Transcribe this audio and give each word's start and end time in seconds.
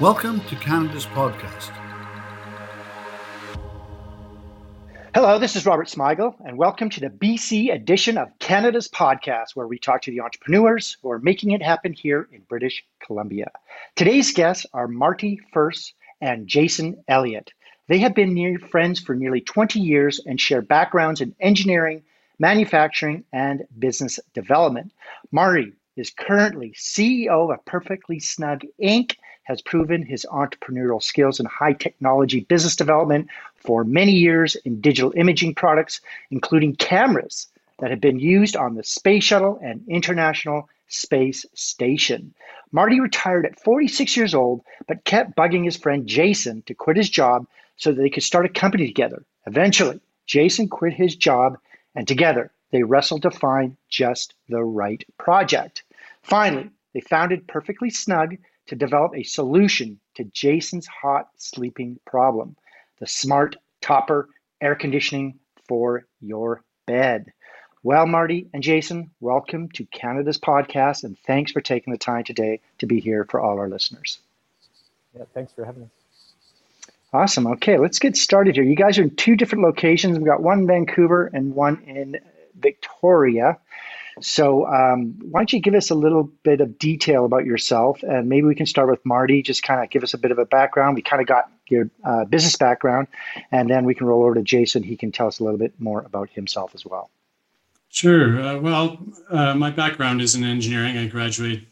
Welcome 0.00 0.40
to 0.46 0.56
Canada's 0.56 1.04
podcast. 1.04 1.68
Hello, 5.14 5.38
this 5.38 5.54
is 5.54 5.66
Robert 5.66 5.86
Smigel, 5.88 6.34
and 6.46 6.56
welcome 6.56 6.88
to 6.88 7.00
the 7.00 7.10
BC 7.10 7.72
edition 7.72 8.16
of 8.16 8.36
Canada's 8.38 8.88
podcast, 8.88 9.54
where 9.54 9.66
we 9.66 9.78
talk 9.78 10.00
to 10.02 10.10
the 10.10 10.22
entrepreneurs 10.22 10.96
who 11.02 11.10
are 11.10 11.18
making 11.18 11.50
it 11.50 11.62
happen 11.62 11.92
here 11.92 12.26
in 12.32 12.40
British 12.48 12.82
Columbia. 13.04 13.50
Today's 13.94 14.32
guests 14.32 14.64
are 14.72 14.88
Marty 14.88 15.38
Furse 15.52 15.92
and 16.22 16.48
Jason 16.48 17.04
Elliott. 17.06 17.52
They 17.88 17.98
have 17.98 18.14
been 18.14 18.32
near 18.32 18.58
friends 18.58 18.98
for 18.98 19.14
nearly 19.14 19.42
20 19.42 19.78
years 19.78 20.20
and 20.24 20.40
share 20.40 20.62
backgrounds 20.62 21.20
in 21.20 21.34
engineering, 21.38 22.02
manufacturing, 22.38 23.24
and 23.30 23.64
business 23.78 24.18
development. 24.32 24.90
Marty 25.30 25.74
is 25.96 26.10
currently 26.10 26.72
CEO 26.76 27.52
of 27.52 27.64
Perfectly 27.66 28.18
Snug 28.18 28.62
Inc., 28.82 29.16
has 29.44 29.62
proven 29.62 30.04
his 30.04 30.26
entrepreneurial 30.30 31.02
skills 31.02 31.40
in 31.40 31.46
high 31.46 31.72
technology 31.72 32.40
business 32.40 32.76
development 32.76 33.28
for 33.56 33.84
many 33.84 34.12
years 34.12 34.54
in 34.64 34.80
digital 34.80 35.12
imaging 35.16 35.54
products, 35.54 36.00
including 36.30 36.76
cameras 36.76 37.48
that 37.78 37.90
have 37.90 38.00
been 38.00 38.18
used 38.18 38.56
on 38.56 38.74
the 38.74 38.84
Space 38.84 39.24
Shuttle 39.24 39.58
and 39.62 39.84
International 39.88 40.68
Space 40.88 41.44
Station. 41.54 42.34
Marty 42.70 43.00
retired 43.00 43.46
at 43.46 43.58
46 43.58 44.16
years 44.16 44.34
old, 44.34 44.62
but 44.86 45.04
kept 45.04 45.36
bugging 45.36 45.64
his 45.64 45.76
friend 45.76 46.06
Jason 46.06 46.62
to 46.66 46.74
quit 46.74 46.96
his 46.96 47.10
job 47.10 47.46
so 47.76 47.92
that 47.92 48.00
they 48.00 48.10
could 48.10 48.22
start 48.22 48.46
a 48.46 48.48
company 48.48 48.86
together. 48.86 49.24
Eventually, 49.46 50.00
Jason 50.26 50.68
quit 50.68 50.92
his 50.92 51.16
job, 51.16 51.58
and 51.94 52.06
together 52.06 52.52
they 52.70 52.82
wrestled 52.82 53.22
to 53.22 53.30
find 53.30 53.76
just 53.88 54.34
the 54.48 54.62
right 54.62 55.04
project. 55.18 55.82
Finally, 56.22 56.70
they 56.94 57.00
founded 57.00 57.48
Perfectly 57.48 57.90
Snug 57.90 58.36
to 58.66 58.76
develop 58.76 59.14
a 59.14 59.22
solution 59.22 60.00
to 60.14 60.24
Jason's 60.24 60.86
hot 60.86 61.28
sleeping 61.36 61.98
problem 62.06 62.56
the 63.00 63.06
smart 63.08 63.56
topper 63.80 64.28
air 64.60 64.76
conditioning 64.76 65.38
for 65.66 66.06
your 66.20 66.62
bed. 66.86 67.32
Well, 67.82 68.06
Marty 68.06 68.48
and 68.54 68.62
Jason, 68.62 69.10
welcome 69.18 69.68
to 69.70 69.84
Canada's 69.86 70.38
podcast, 70.38 71.02
and 71.02 71.18
thanks 71.26 71.50
for 71.50 71.60
taking 71.60 71.92
the 71.92 71.98
time 71.98 72.22
today 72.22 72.60
to 72.78 72.86
be 72.86 73.00
here 73.00 73.26
for 73.28 73.40
all 73.40 73.58
our 73.58 73.68
listeners. 73.68 74.20
Yeah, 75.16 75.24
thanks 75.34 75.52
for 75.52 75.64
having 75.64 75.82
us. 75.82 75.90
Awesome. 77.12 77.46
Okay, 77.48 77.76
let's 77.76 77.98
get 77.98 78.16
started 78.16 78.54
here. 78.54 78.64
You 78.64 78.76
guys 78.76 78.98
are 78.98 79.02
in 79.02 79.16
two 79.16 79.34
different 79.34 79.64
locations. 79.64 80.16
We've 80.16 80.26
got 80.26 80.42
one 80.42 80.60
in 80.60 80.66
Vancouver 80.68 81.26
and 81.34 81.56
one 81.56 81.82
in 81.82 82.20
Victoria. 82.58 83.58
So, 84.20 84.66
um, 84.66 85.14
why 85.22 85.40
don't 85.40 85.52
you 85.52 85.60
give 85.60 85.74
us 85.74 85.90
a 85.90 85.94
little 85.94 86.24
bit 86.42 86.60
of 86.60 86.78
detail 86.78 87.24
about 87.24 87.44
yourself? 87.44 88.02
And 88.02 88.28
maybe 88.28 88.46
we 88.46 88.54
can 88.54 88.66
start 88.66 88.90
with 88.90 89.04
Marty, 89.04 89.42
just 89.42 89.62
kind 89.62 89.82
of 89.82 89.90
give 89.90 90.02
us 90.02 90.14
a 90.14 90.18
bit 90.18 90.30
of 90.30 90.38
a 90.38 90.44
background. 90.44 90.96
We 90.96 91.02
kind 91.02 91.22
of 91.22 91.28
got 91.28 91.50
your 91.68 91.90
uh, 92.04 92.24
business 92.24 92.56
background, 92.56 93.08
and 93.50 93.70
then 93.70 93.84
we 93.84 93.94
can 93.94 94.06
roll 94.06 94.24
over 94.24 94.34
to 94.34 94.42
Jason. 94.42 94.82
He 94.82 94.96
can 94.96 95.12
tell 95.12 95.28
us 95.28 95.38
a 95.38 95.44
little 95.44 95.58
bit 95.58 95.80
more 95.80 96.02
about 96.02 96.30
himself 96.30 96.74
as 96.74 96.84
well. 96.84 97.10
Sure. 97.88 98.40
Uh, 98.40 98.58
well, 98.58 98.98
uh, 99.30 99.54
my 99.54 99.70
background 99.70 100.22
is 100.22 100.34
in 100.34 100.44
engineering. 100.44 100.96
I 100.96 101.06
graduated 101.06 101.66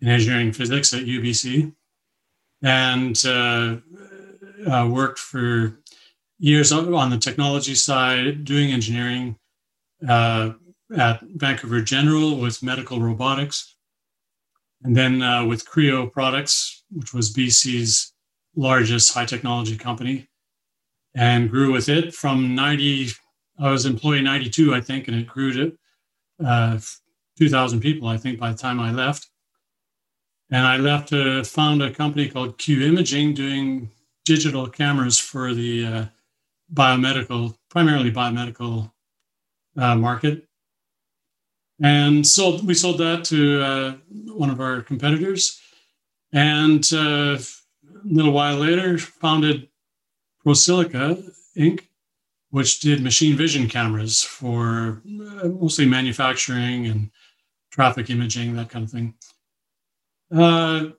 in 0.00 0.08
engineering 0.08 0.52
physics 0.52 0.92
at 0.92 1.02
UBC 1.02 1.72
and 2.62 3.24
uh, 3.24 3.76
uh, 4.68 4.88
worked 4.88 5.18
for 5.18 5.78
years 6.38 6.72
on 6.72 7.10
the 7.10 7.18
technology 7.18 7.76
side, 7.76 8.44
doing 8.44 8.72
engineering 8.72 9.36
uh, 10.08 10.50
at 10.96 11.20
Vancouver 11.36 11.80
General 11.80 12.38
with 12.38 12.62
medical 12.62 13.00
robotics, 13.00 13.76
and 14.82 14.96
then 14.96 15.22
uh, 15.22 15.44
with 15.44 15.64
Creo 15.64 16.10
Products, 16.10 16.84
which 16.90 17.14
was 17.14 17.32
BC's 17.32 18.12
largest 18.56 19.14
high 19.14 19.24
technology 19.24 19.76
company, 19.76 20.28
and 21.14 21.50
grew 21.50 21.72
with 21.72 21.88
it 21.88 22.14
from 22.14 22.54
90. 22.54 23.10
I 23.58 23.70
was 23.70 23.86
employee 23.86 24.22
92, 24.22 24.74
I 24.74 24.80
think, 24.80 25.08
and 25.08 25.16
it 25.16 25.26
grew 25.26 25.52
to 25.52 25.78
uh, 26.44 26.78
2,000 27.38 27.80
people, 27.80 28.08
I 28.08 28.16
think, 28.16 28.38
by 28.38 28.50
the 28.50 28.58
time 28.58 28.80
I 28.80 28.92
left. 28.92 29.28
And 30.50 30.66
I 30.66 30.76
left 30.76 31.08
to 31.08 31.44
found 31.44 31.82
a 31.82 31.92
company 31.92 32.28
called 32.28 32.58
Q 32.58 32.82
Imaging 32.82 33.34
doing 33.34 33.90
digital 34.24 34.68
cameras 34.68 35.18
for 35.18 35.54
the 35.54 35.86
uh, 35.86 36.04
biomedical, 36.72 37.56
primarily 37.70 38.12
biomedical 38.12 38.92
uh, 39.76 39.96
market. 39.96 40.46
And 41.82 42.24
so 42.24 42.60
we 42.62 42.74
sold 42.74 42.98
that 42.98 43.24
to 43.24 43.60
uh, 43.60 43.94
one 44.26 44.50
of 44.50 44.60
our 44.60 44.82
competitors. 44.82 45.60
And 46.32 46.88
uh, 46.92 47.36
a 47.36 47.38
little 48.04 48.32
while 48.32 48.56
later, 48.56 48.98
founded 48.98 49.68
ProSilica 50.46 51.22
Inc., 51.56 51.80
which 52.50 52.80
did 52.80 53.02
machine 53.02 53.36
vision 53.36 53.68
cameras 53.68 54.22
for 54.22 55.02
uh, 55.06 55.48
mostly 55.48 55.86
manufacturing 55.86 56.86
and 56.86 57.10
traffic 57.70 58.10
imaging, 58.10 58.54
that 58.54 58.68
kind 58.68 58.84
of 58.84 58.90
thing. 58.90 59.14
Uh, 60.34 60.90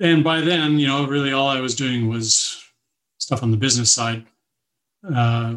and 0.00 0.22
by 0.22 0.40
then, 0.40 0.78
you 0.78 0.86
know, 0.86 1.06
really 1.06 1.32
all 1.32 1.48
I 1.48 1.60
was 1.60 1.74
doing 1.74 2.08
was 2.08 2.62
stuff 3.18 3.42
on 3.42 3.50
the 3.50 3.56
business 3.56 3.90
side. 3.90 4.24
Uh, 5.14 5.56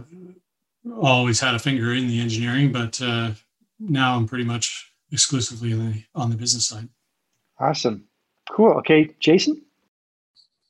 always 1.00 1.40
had 1.40 1.56
a 1.56 1.59
finger 1.59 1.94
in 1.94 2.08
the 2.08 2.20
engineering, 2.20 2.72
but 2.72 3.00
uh, 3.02 3.31
now 3.90 4.16
I'm 4.16 4.28
pretty 4.28 4.44
much 4.44 4.91
exclusively 5.12 5.73
on 5.73 5.91
the, 5.91 6.03
on 6.13 6.29
the 6.29 6.38
business 6.38 6.68
side. 6.68 6.90
Awesome. 7.59 8.06
Cool. 8.51 8.73
Okay, 8.79 9.16
Jason? 9.19 9.62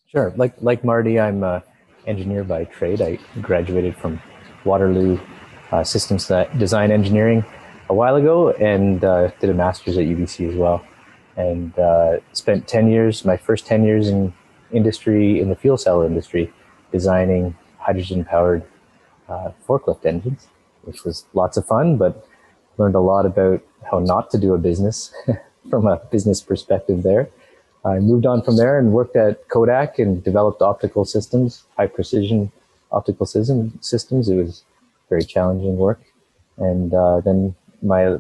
Sure. 0.07 0.33
Like, 0.37 0.55
like 0.61 0.83
Marty, 0.83 1.19
I'm 1.19 1.43
an 1.43 1.61
engineer 2.05 2.43
by 2.43 2.65
trade. 2.65 3.01
I 3.01 3.19
graduated 3.41 3.95
from 3.97 4.21
Waterloo 4.63 5.19
uh, 5.71 5.83
Systems 5.83 6.31
Design 6.57 6.91
Engineering 6.91 7.43
a 7.89 7.93
while 7.93 8.15
ago 8.15 8.51
and 8.51 9.03
uh, 9.03 9.29
did 9.39 9.49
a 9.49 9.53
master's 9.53 9.97
at 9.97 10.05
UBC 10.05 10.49
as 10.49 10.55
well. 10.55 10.85
And 11.37 11.77
uh, 11.77 12.19
spent 12.33 12.67
10 12.67 12.89
years, 12.89 13.25
my 13.25 13.37
first 13.37 13.65
10 13.67 13.83
years 13.83 14.07
in 14.07 14.33
industry, 14.71 15.39
in 15.39 15.49
the 15.49 15.55
fuel 15.55 15.77
cell 15.77 16.01
industry, 16.01 16.51
designing 16.91 17.55
hydrogen 17.77 18.23
powered 18.23 18.63
uh, 19.27 19.51
forklift 19.67 20.05
engines, 20.05 20.47
which 20.83 21.03
was 21.03 21.25
lots 21.33 21.57
of 21.57 21.65
fun, 21.65 21.97
but 21.97 22.25
learned 22.77 22.95
a 22.95 22.99
lot 22.99 23.25
about 23.25 23.61
how 23.89 23.99
not 23.99 24.31
to 24.31 24.37
do 24.37 24.53
a 24.53 24.57
business 24.57 25.13
from 25.69 25.87
a 25.87 25.97
business 26.11 26.41
perspective 26.41 27.03
there. 27.03 27.29
I 27.83 27.99
moved 27.99 28.25
on 28.25 28.41
from 28.41 28.57
there 28.57 28.79
and 28.79 28.91
worked 28.91 29.15
at 29.15 29.47
Kodak 29.47 29.99
and 29.99 30.23
developed 30.23 30.61
optical 30.61 31.05
systems, 31.05 31.63
high 31.77 31.87
precision 31.87 32.51
optical 32.91 33.25
system, 33.25 33.77
systems. 33.81 34.27
It 34.29 34.35
was 34.35 34.63
very 35.09 35.23
challenging 35.23 35.77
work. 35.77 36.01
And 36.57 36.93
uh, 36.93 37.21
then 37.21 37.55
my 37.81 38.17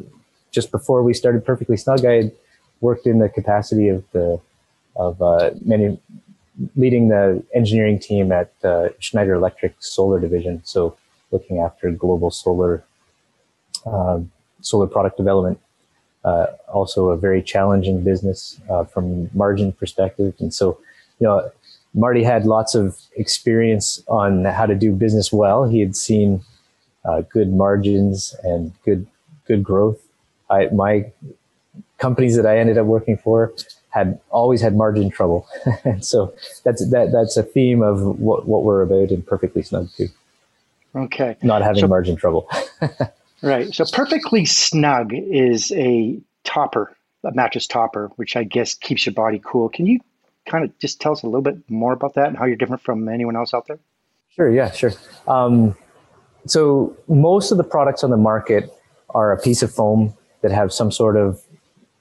just 0.51 0.71
before 0.71 1.01
we 1.03 1.13
started 1.13 1.45
Perfectly 1.45 1.77
Snug, 1.77 2.05
I 2.05 2.13
had 2.13 2.31
worked 2.79 3.07
in 3.07 3.19
the 3.19 3.29
capacity 3.29 3.89
of 3.89 4.03
the 4.11 4.39
of 4.95 5.21
uh, 5.21 5.51
many 5.63 5.99
leading 6.75 7.09
the 7.09 7.43
engineering 7.53 7.99
team 7.99 8.31
at 8.31 8.53
uh, 8.63 8.89
Schneider 8.99 9.33
Electric 9.33 9.75
Solar 9.79 10.19
Division. 10.19 10.61
So 10.63 10.95
looking 11.31 11.59
after 11.59 11.89
global 11.91 12.31
solar 12.31 12.83
um, 13.85 14.31
solar 14.65 14.87
product 14.87 15.17
development. 15.17 15.59
Uh, 16.23 16.47
also 16.73 17.09
a 17.09 17.17
very 17.17 17.41
challenging 17.41 18.03
business 18.03 18.59
uh, 18.69 18.83
from 18.83 19.29
margin 19.33 19.71
perspective. 19.71 20.33
And 20.39 20.51
so, 20.51 20.79
you 21.19 21.27
know, 21.27 21.51
Marty 21.93 22.23
had 22.23 22.45
lots 22.45 22.73
of 22.73 22.99
experience 23.15 24.03
on 24.07 24.43
how 24.43 24.65
to 24.65 24.73
do 24.73 24.91
business 24.91 25.31
well. 25.31 25.65
He 25.65 25.79
had 25.79 25.95
seen 25.95 26.41
uh, 27.05 27.21
good 27.21 27.53
margins 27.53 28.35
and 28.43 28.73
good 28.83 29.05
good 29.45 29.63
growth. 29.63 30.01
I, 30.49 30.67
my 30.67 31.11
companies 31.99 32.35
that 32.35 32.45
I 32.45 32.57
ended 32.57 32.79
up 32.79 32.87
working 32.87 33.17
for 33.17 33.53
had 33.89 34.19
always 34.29 34.61
had 34.61 34.75
margin 34.75 35.09
trouble, 35.09 35.47
and 35.85 36.03
so 36.03 36.33
that's 36.63 36.89
that 36.89 37.11
that's 37.11 37.37
a 37.37 37.43
theme 37.43 37.81
of 37.81 38.01
what 38.19 38.47
what 38.47 38.63
we're 38.63 38.81
about 38.81 39.11
in 39.11 39.21
Perfectly 39.21 39.61
Snug 39.61 39.89
too. 39.95 40.09
Okay, 40.95 41.37
not 41.43 41.61
having 41.61 41.81
so, 41.81 41.87
margin 41.87 42.15
trouble. 42.15 42.49
Right. 43.45 43.73
So 43.75 43.85
perfectly 43.93 44.43
snug 44.43 45.13
is 45.13 45.71
a 45.73 46.19
topper, 46.45 46.97
a 47.23 47.31
mattress 47.31 47.67
topper, 47.67 48.09
which 48.15 48.35
I 48.35 48.43
guess 48.43 48.73
keeps 48.73 49.05
your 49.05 49.13
body 49.13 49.39
cool. 49.45 49.69
Can 49.69 49.85
you 49.85 49.99
kind 50.47 50.63
of 50.63 50.75
just 50.79 50.99
tell 50.99 51.11
us 51.11 51.21
a 51.21 51.27
little 51.27 51.43
bit 51.43 51.57
more 51.69 51.93
about 51.93 52.15
that 52.15 52.27
and 52.27 52.37
how 52.37 52.45
you're 52.45 52.55
different 52.55 52.81
from 52.81 53.07
anyone 53.07 53.35
else 53.35 53.53
out 53.53 53.67
there? 53.67 53.77
Sure. 54.29 54.51
Yeah. 54.51 54.71
Sure. 54.71 54.93
Um, 55.27 55.77
so 56.47 56.97
most 57.07 57.51
of 57.51 57.57
the 57.57 57.63
products 57.63 58.03
on 58.03 58.09
the 58.09 58.17
market 58.17 58.73
are 59.11 59.31
a 59.31 59.39
piece 59.39 59.61
of 59.61 59.71
foam 59.71 60.15
that 60.41 60.51
have 60.51 60.73
some 60.73 60.91
sort 60.91 61.15
of 61.15 61.39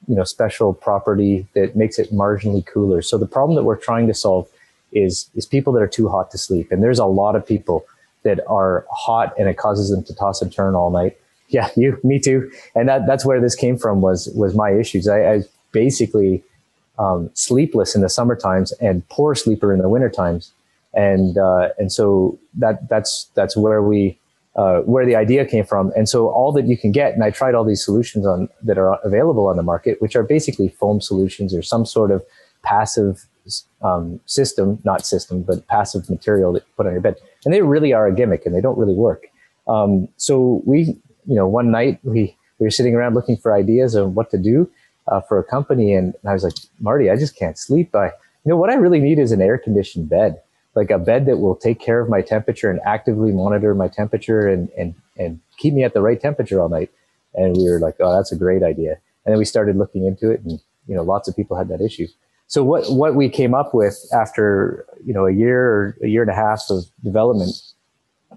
you 0.08 0.14
know 0.14 0.24
special 0.24 0.72
property 0.72 1.46
that 1.54 1.76
makes 1.76 1.98
it 1.98 2.10
marginally 2.10 2.64
cooler. 2.64 3.02
So 3.02 3.18
the 3.18 3.26
problem 3.26 3.54
that 3.56 3.64
we're 3.64 3.76
trying 3.76 4.06
to 4.06 4.14
solve 4.14 4.48
is 4.92 5.28
is 5.34 5.44
people 5.44 5.74
that 5.74 5.82
are 5.82 5.88
too 5.88 6.08
hot 6.08 6.30
to 6.30 6.38
sleep, 6.38 6.72
and 6.72 6.82
there's 6.82 6.98
a 6.98 7.06
lot 7.06 7.36
of 7.36 7.46
people 7.46 7.84
that 8.22 8.40
are 8.46 8.86
hot 8.90 9.34
and 9.38 9.48
it 9.48 9.58
causes 9.58 9.90
them 9.90 10.02
to 10.04 10.14
toss 10.14 10.40
and 10.40 10.50
turn 10.50 10.74
all 10.74 10.90
night 10.90 11.18
yeah, 11.48 11.68
you, 11.76 11.98
me 12.02 12.18
too. 12.18 12.50
And 12.74 12.88
that, 12.88 13.06
that's 13.06 13.24
where 13.24 13.40
this 13.40 13.54
came 13.54 13.76
from 13.76 14.00
was, 14.00 14.28
was 14.34 14.54
my 14.54 14.70
issues. 14.72 15.08
I, 15.08 15.34
I 15.34 15.42
basically 15.72 16.42
um, 16.98 17.30
sleepless 17.34 17.94
in 17.94 18.02
the 18.02 18.08
summer 18.08 18.36
times 18.36 18.72
and 18.80 19.06
poor 19.08 19.34
sleeper 19.34 19.72
in 19.72 19.80
the 19.80 19.88
winter 19.88 20.10
times. 20.10 20.52
And, 20.94 21.36
uh, 21.38 21.70
and 21.78 21.92
so 21.92 22.38
that, 22.54 22.88
that's, 22.88 23.28
that's 23.34 23.56
where 23.56 23.82
we, 23.82 24.18
uh, 24.56 24.80
where 24.80 25.04
the 25.04 25.16
idea 25.16 25.44
came 25.44 25.64
from. 25.64 25.92
And 25.96 26.08
so 26.08 26.28
all 26.28 26.52
that 26.52 26.66
you 26.66 26.78
can 26.78 26.92
get, 26.92 27.14
and 27.14 27.24
I 27.24 27.30
tried 27.30 27.54
all 27.54 27.64
these 27.64 27.84
solutions 27.84 28.24
on 28.26 28.48
that 28.62 28.78
are 28.78 28.98
available 29.02 29.48
on 29.48 29.56
the 29.56 29.64
market, 29.64 30.00
which 30.00 30.14
are 30.14 30.22
basically 30.22 30.68
foam 30.68 31.00
solutions 31.00 31.52
or 31.52 31.62
some 31.62 31.84
sort 31.84 32.12
of 32.12 32.22
passive 32.62 33.26
um, 33.82 34.20
system, 34.26 34.78
not 34.84 35.04
system, 35.04 35.42
but 35.42 35.66
passive 35.66 36.08
material 36.08 36.52
that 36.52 36.62
you 36.62 36.72
put 36.76 36.86
on 36.86 36.92
your 36.92 37.00
bed. 37.00 37.16
And 37.44 37.52
they 37.52 37.62
really 37.62 37.92
are 37.92 38.06
a 38.06 38.14
gimmick 38.14 38.46
and 38.46 38.54
they 38.54 38.60
don't 38.60 38.78
really 38.78 38.94
work. 38.94 39.26
Um, 39.66 40.08
so 40.16 40.62
we, 40.64 40.96
you 41.26 41.34
know, 41.34 41.46
one 41.46 41.70
night 41.70 41.98
we, 42.02 42.36
we 42.58 42.66
were 42.66 42.70
sitting 42.70 42.94
around 42.94 43.14
looking 43.14 43.36
for 43.36 43.54
ideas 43.54 43.94
of 43.94 44.14
what 44.14 44.30
to 44.30 44.38
do 44.38 44.70
uh, 45.08 45.20
for 45.20 45.38
a 45.38 45.44
company. 45.44 45.94
And 45.94 46.14
I 46.26 46.32
was 46.32 46.44
like, 46.44 46.54
Marty, 46.80 47.10
I 47.10 47.16
just 47.16 47.36
can't 47.36 47.58
sleep. 47.58 47.94
I, 47.94 48.06
you 48.06 48.50
know, 48.50 48.56
what 48.56 48.70
I 48.70 48.74
really 48.74 49.00
need 49.00 49.18
is 49.18 49.32
an 49.32 49.40
air 49.40 49.58
conditioned 49.58 50.08
bed, 50.08 50.40
like 50.74 50.90
a 50.90 50.98
bed 50.98 51.26
that 51.26 51.38
will 51.38 51.56
take 51.56 51.80
care 51.80 52.00
of 52.00 52.08
my 52.08 52.20
temperature 52.20 52.70
and 52.70 52.80
actively 52.84 53.32
monitor 53.32 53.74
my 53.74 53.88
temperature 53.88 54.48
and, 54.48 54.68
and, 54.78 54.94
and 55.18 55.40
keep 55.58 55.74
me 55.74 55.84
at 55.84 55.94
the 55.94 56.02
right 56.02 56.20
temperature 56.20 56.60
all 56.60 56.68
night. 56.68 56.90
And 57.34 57.56
we 57.56 57.68
were 57.68 57.80
like, 57.80 57.96
oh, 58.00 58.14
that's 58.14 58.32
a 58.32 58.36
great 58.36 58.62
idea. 58.62 58.92
And 59.24 59.32
then 59.32 59.38
we 59.38 59.44
started 59.44 59.76
looking 59.76 60.06
into 60.06 60.30
it 60.30 60.40
and, 60.42 60.60
you 60.86 60.94
know, 60.94 61.02
lots 61.02 61.28
of 61.28 61.34
people 61.34 61.56
had 61.56 61.68
that 61.68 61.80
issue. 61.80 62.06
So 62.46 62.62
what, 62.62 62.84
what 62.92 63.14
we 63.14 63.30
came 63.30 63.54
up 63.54 63.72
with 63.72 63.98
after, 64.12 64.86
you 65.04 65.14
know, 65.14 65.26
a 65.26 65.32
year 65.32 65.64
or 65.64 65.96
a 66.02 66.08
year 66.08 66.22
and 66.22 66.30
a 66.30 66.34
half 66.34 66.64
of 66.68 66.84
development 67.02 67.50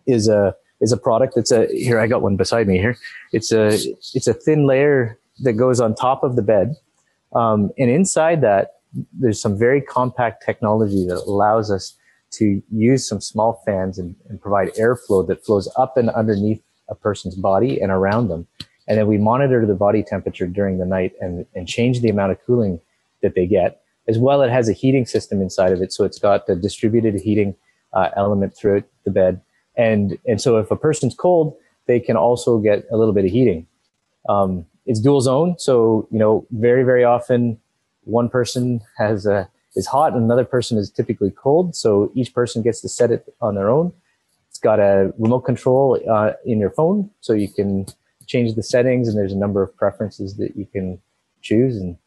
is 0.06 0.30
a, 0.30 0.56
is 0.82 0.92
a 0.92 0.98
product 0.98 1.34
that's 1.36 1.52
a, 1.52 1.68
here, 1.68 2.00
I 2.00 2.08
got 2.08 2.22
one 2.22 2.36
beside 2.36 2.68
me 2.68 2.78
here. 2.78 2.98
It's 3.32 3.52
a, 3.52 3.68
it's 4.14 4.28
a 4.28 4.34
thin 4.34 4.68
layer 4.68 5.20
that 5.44 5.54
goes 5.54 5.80
on 5.80 5.96
top 5.96 6.24
of 6.24 6.36
the 6.36 6.42
bed. 6.42 6.76
Um, 7.36 7.72
and 7.78 7.90
inside 7.90 8.42
that, 8.42 8.74
there's 9.20 9.42
some 9.42 9.58
very 9.58 9.82
compact 9.82 10.44
technology 10.46 11.06
that 11.08 11.18
allows 11.28 11.72
us 11.72 11.96
to 12.30 12.62
use 12.72 13.08
some 13.08 13.22
small 13.22 13.62
fans 13.66 13.98
and, 13.98 14.16
and 14.30 14.42
provide 14.42 14.74
airflow 14.76 15.28
that 15.28 15.46
flows 15.46 15.72
up 15.78 15.98
and 15.98 16.10
underneath 16.10 16.62
a 16.90 16.96
person's 16.96 17.36
body 17.36 17.82
and 17.82 17.92
around 17.92 18.28
them. 18.28 18.48
And 18.88 18.98
then 18.98 19.08
we 19.08 19.18
monitor 19.18 19.66
the 19.66 19.76
body 19.76 20.04
temperature 20.04 20.48
during 20.48 20.78
the 20.78 20.86
night 20.86 21.14
and, 21.20 21.46
and 21.56 21.68
change 21.68 22.02
the 22.02 22.10
amount 22.10 22.32
of 22.32 22.40
cooling 22.46 22.80
that 23.22 23.36
they 23.36 23.46
get. 23.46 23.82
As 24.08 24.18
well, 24.18 24.42
it 24.42 24.50
has 24.50 24.70
a 24.70 24.74
heating 24.74 25.06
system 25.06 25.42
inside 25.42 25.74
of 25.74 25.82
it. 25.82 25.92
So 25.92 26.06
it's 26.06 26.20
got 26.20 26.48
the 26.48 26.56
distributed 26.56 27.16
heating 27.16 27.56
uh, 27.94 28.10
element 28.16 28.56
throughout 28.56 28.84
the 29.04 29.12
bed. 29.12 29.42
And, 29.78 30.18
and 30.26 30.42
so 30.42 30.58
if 30.58 30.72
a 30.72 30.76
person's 30.76 31.16
cold, 31.16 31.56
they 31.86 32.00
can 32.00 32.18
also 32.18 32.58
get 32.60 32.86
a 32.92 32.98
little 32.98 33.14
bit 33.14 33.26
of 33.26 33.32
heating. 33.32 33.68
Um, 34.28 34.66
it's 34.86 35.00
dual 35.00 35.22
zone. 35.22 35.56
So, 35.60 36.08
you 36.12 36.18
know, 36.18 36.46
very, 36.52 36.84
very 36.84 37.04
often 37.04 37.60
one 38.04 38.30
person 38.30 38.82
has 38.98 39.26
a, 39.26 39.50
is 39.76 39.86
hot 39.86 40.14
and 40.14 40.24
another 40.24 40.46
person 40.46 40.78
is 40.78 40.90
typically 40.90 41.32
cold. 41.32 41.76
So 41.76 42.12
each 42.16 42.34
person 42.34 42.64
gets 42.64 42.82
to 42.82 42.90
set 42.90 43.12
it 43.12 43.26
on 43.42 43.56
their 43.56 43.70
own. 43.70 43.94
It's 44.50 44.60
got 44.60 44.80
a 44.80 45.14
remote 45.20 45.42
control 45.42 46.00
uh, 46.10 46.34
in 46.46 46.60
your 46.60 46.72
phone. 46.72 47.12
So 47.22 47.34
you 47.34 47.48
can 47.48 47.86
change 48.26 48.56
the 48.56 48.64
settings 48.64 49.08
and 49.08 49.18
there's 49.18 49.34
a 49.34 49.38
number 49.38 49.62
of 49.62 49.76
preferences 49.78 50.38
that 50.38 50.56
you 50.56 50.66
can 50.66 51.00
choose. 51.42 51.78
And, 51.78 51.98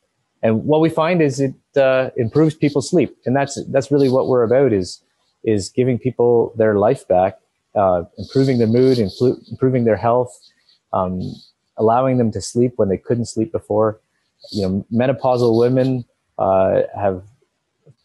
and 0.43 0.65
what 0.65 0.81
we 0.81 0.89
find 0.89 1.23
is 1.23 1.39
it 1.39 1.55
uh, 1.77 2.11
improves 2.17 2.55
people's 2.55 2.91
sleep. 2.91 3.17
And 3.25 3.37
that's, 3.37 3.63
that's 3.67 3.91
really 3.91 4.09
what 4.09 4.27
we're 4.27 4.43
about 4.43 4.73
is, 4.73 5.03
is 5.45 5.69
giving 5.69 5.99
people 5.99 6.53
their 6.57 6.75
life 6.77 7.07
back, 7.07 7.39
uh, 7.75 8.03
improving 8.19 8.59
their 8.59 8.67
mood, 8.67 8.99
improving 8.99 9.85
their 9.85 9.97
health, 9.97 10.37
um, 10.93 11.21
allowing 11.77 12.19
them 12.19 12.31
to 12.33 12.41
sleep 12.41 12.73
when 12.77 12.89
they 12.89 12.97
couldn't 12.97 13.27
sleep 13.27 13.53
before. 13.53 14.01
You 14.53 14.63
know, 14.63 14.87
menopausal 14.93 15.59
women 15.59 16.05
uh, 16.39 16.83
have 16.99 17.23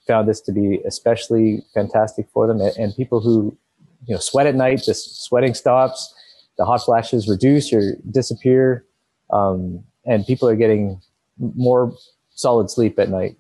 found 0.08 0.28
this 0.28 0.42
to 0.42 0.52
be 0.52 0.80
especially 0.86 1.64
fantastic 1.74 2.28
for 2.34 2.48
them, 2.48 2.62
and, 2.62 2.76
and 2.78 2.96
people 2.96 3.22
who 3.22 3.58
you 4.06 4.14
know 4.14 4.20
sweat 4.20 4.46
at 4.46 4.56
night, 4.56 4.84
the 4.86 4.94
sweating 4.94 5.54
stops, 5.54 6.14
the 6.58 6.66
hot 6.66 6.84
flashes 6.84 7.28
reduce 7.28 7.74
or 7.74 7.96
disappear, 8.12 8.86
um, 9.32 9.84
and 10.06 10.26
people 10.26 10.48
are 10.48 10.56
getting 10.56 11.02
more 11.38 11.94
solid 12.36 12.70
sleep 12.70 13.00
at 13.00 13.10
night. 13.10 13.38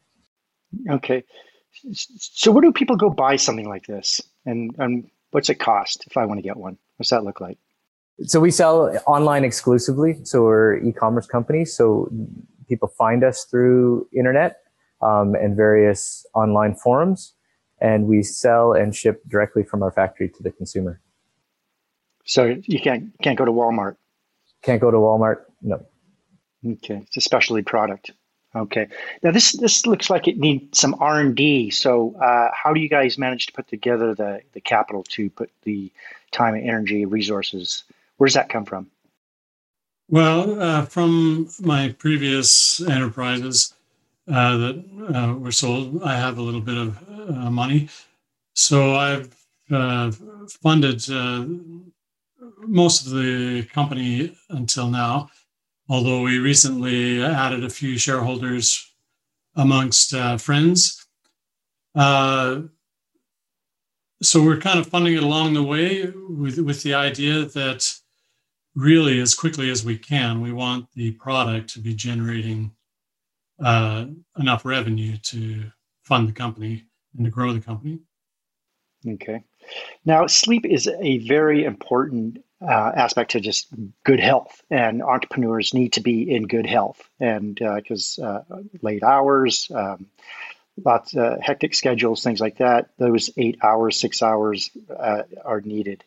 Okay, 0.89 1.24
so 1.94 2.51
where 2.51 2.62
do 2.62 2.71
people 2.71 2.95
go 2.95 3.10
buy 3.10 3.36
something 3.36 3.69
like 3.69 3.86
this, 3.86 4.21
and 4.45 4.74
and 4.80 5.10
what's 5.35 5.49
it 5.49 5.55
cost 5.55 6.05
if 6.07 6.15
I 6.15 6.25
want 6.25 6.37
to 6.37 6.41
get 6.41 6.55
one? 6.55 6.77
What's 6.95 7.09
that 7.09 7.25
look 7.25 7.41
like? 7.41 7.57
So 8.23 8.39
we 8.39 8.51
sell 8.51 8.97
online 9.05 9.43
exclusively. 9.43 10.23
So 10.23 10.43
we're 10.43 10.77
e-commerce 10.77 11.27
company. 11.27 11.65
So 11.65 12.09
people 12.69 12.87
find 12.87 13.21
us 13.21 13.43
through 13.43 14.07
internet 14.13 14.61
um, 15.01 15.35
and 15.35 15.57
various 15.57 16.25
online 16.33 16.73
forums, 16.73 17.33
and 17.81 18.07
we 18.07 18.23
sell 18.23 18.71
and 18.71 18.95
ship 18.95 19.23
directly 19.27 19.63
from 19.63 19.83
our 19.83 19.91
factory 19.91 20.29
to 20.29 20.41
the 20.41 20.51
consumer. 20.51 21.01
So 22.23 22.55
you 22.63 22.79
can't 22.79 23.11
can't 23.21 23.37
go 23.37 23.43
to 23.43 23.51
Walmart. 23.51 23.97
Can't 24.63 24.79
go 24.79 24.89
to 24.89 24.97
Walmart. 24.97 25.39
No. 25.61 25.85
Okay, 26.65 27.01
it's 27.05 27.17
a 27.17 27.21
specialty 27.21 27.61
product. 27.61 28.11
Okay. 28.56 28.88
Now 29.22 29.31
this 29.31 29.52
this 29.54 29.86
looks 29.86 30.10
like 30.10 30.28
it 30.28 30.38
needs 30.38 30.80
some 30.80 30.96
R 31.00 31.19
and 31.19 31.36
D. 31.36 31.69
So 31.69 32.16
uh, 32.16 32.50
how 32.54 32.74
do 32.74 32.80
you 32.80 32.90
guys 32.90 33.18
manage 33.18 33.48
to 33.48 33.54
put 33.54 33.68
together 33.68 34.16
the 34.16 34.42
the 34.54 34.62
capital 34.62 35.04
to 35.04 35.30
put 35.30 35.52
the 35.63 35.92
time 36.31 36.54
and 36.56 36.68
energy 36.68 37.06
resources 37.06 37.84
where 38.18 38.28
does 38.28 38.36
that 38.36 38.50
come 38.50 38.66
from? 38.66 38.90
Well, 40.10 40.62
uh, 40.62 40.86
from 40.86 41.50
my 41.60 41.96
previous 41.98 42.81
enterprises 42.81 43.74
uh, 44.31 44.57
that 44.57 44.86
uh, 45.16 45.34
were 45.34 45.52
sold, 45.52 46.02
I 46.04 46.16
have 46.16 46.38
a 46.38 46.42
little 46.42 46.62
bit 46.62 46.78
of 46.78 46.98
uh, 47.10 47.50
money. 47.50 47.90
So 48.54 48.96
I've 48.96 49.36
uh, 49.72 50.12
funded 50.62 51.04
most 52.60 53.06
of 53.06 53.13
the 53.13 53.63
company 53.74 54.36
until 54.50 54.90
now, 54.90 55.30
although 55.89 56.21
we 56.21 56.39
recently 56.39 57.23
added 57.23 57.63
a 57.63 57.69
few 57.69 57.97
shareholders 57.97 58.93
amongst 59.55 60.15
friends. 60.39 61.07
so 61.95 62.69
we're 64.35 64.57
kind 64.57 64.79
of 64.79 64.87
funding 64.87 65.15
it 65.15 65.23
along 65.23 65.53
the 65.53 65.63
way 65.63 66.11
with, 66.29 66.59
with 66.59 66.83
the 66.83 66.93
idea 66.93 67.45
that 67.45 67.93
really 68.75 69.21
as 69.21 69.33
quickly 69.33 69.71
as 69.71 69.83
we 69.83 69.97
can. 69.97 70.41
We 70.41 70.51
want 70.51 70.87
the 70.93 71.11
product 71.11 71.73
to 71.73 71.79
be 71.79 71.93
generating 71.93 72.71
uh, 73.63 74.07
enough 74.37 74.65
revenue 74.65 75.17
to 75.17 75.71
fund 76.03 76.27
the 76.27 76.33
company 76.33 76.85
and 77.17 77.25
to 77.25 77.31
grow 77.31 77.53
the 77.53 77.61
company. 77.61 77.99
Okay. 79.07 79.44
Now, 80.04 80.27
sleep 80.27 80.65
is 80.65 80.87
a 80.87 81.19
very 81.27 81.63
important 81.63 82.39
uh, 82.62 82.92
aspect 82.95 83.31
to 83.31 83.40
just 83.40 83.68
good 84.04 84.19
health, 84.19 84.62
and 84.69 85.02
entrepreneurs 85.02 85.74
need 85.74 85.94
to 85.94 86.02
be 86.02 86.30
in 86.30 86.47
good 86.47 86.66
health. 86.66 87.02
And 87.19 87.56
because 87.56 88.19
uh, 88.21 88.44
uh, 88.50 88.62
late 88.81 89.04
hours, 89.04 89.69
um, 89.74 90.07
lots 90.83 91.14
of 91.14 91.19
uh, 91.19 91.38
hectic 91.42 91.74
schedules, 91.74 92.24
things 92.24 92.40
like 92.40 92.57
that, 92.57 92.90
those 92.97 93.30
eight 93.38 93.57
hours, 93.64 94.00
six 94.00 94.21
hours 94.21 94.69
uh, 94.97 95.24
are 95.44 95.62
needed. 95.62 96.04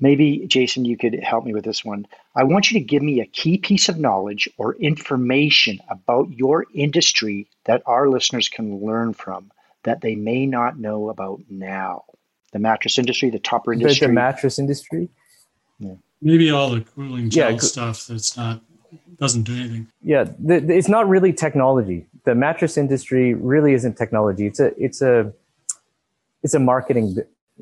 Maybe, 0.00 0.46
Jason, 0.46 0.84
you 0.84 0.96
could 0.96 1.14
help 1.22 1.44
me 1.44 1.54
with 1.54 1.64
this 1.64 1.84
one. 1.84 2.06
I 2.34 2.44
want 2.44 2.70
you 2.70 2.80
to 2.80 2.84
give 2.84 3.02
me 3.02 3.20
a 3.20 3.26
key 3.26 3.58
piece 3.58 3.88
of 3.88 3.98
knowledge 3.98 4.48
or 4.58 4.74
information 4.74 5.78
about 5.88 6.32
your 6.32 6.66
industry 6.74 7.48
that 7.64 7.82
our 7.86 8.08
listeners 8.08 8.48
can 8.48 8.84
learn 8.84 9.14
from 9.14 9.52
that 9.84 10.00
they 10.00 10.16
may 10.16 10.46
not 10.46 10.78
know 10.78 11.10
about 11.10 11.42
now. 11.48 12.04
The 12.52 12.58
mattress 12.58 12.98
industry, 12.98 13.30
the 13.30 13.38
topper 13.38 13.72
industry. 13.72 14.08
The, 14.08 14.12
mattress 14.12 14.58
industry? 14.58 15.10
Yeah. 15.78 15.94
Maybe 16.20 16.50
all 16.50 16.70
the 16.70 16.80
cooling 16.80 17.30
gel 17.30 17.52
yeah, 17.52 17.58
stuff 17.58 18.06
that's 18.06 18.36
not 18.36 18.60
doesn't 19.18 19.42
do 19.42 19.54
anything. 19.54 19.88
Yeah, 20.02 20.24
the, 20.38 20.60
the, 20.60 20.74
it's 20.74 20.88
not 20.88 21.08
really 21.08 21.32
technology. 21.32 22.06
The 22.24 22.34
mattress 22.34 22.76
industry 22.76 23.34
really 23.34 23.74
isn't 23.74 23.96
technology. 23.96 24.46
It's 24.46 24.60
a 24.60 24.72
it's 24.82 25.02
a 25.02 25.32
it's 26.42 26.54
a 26.54 26.58
marketing 26.58 27.16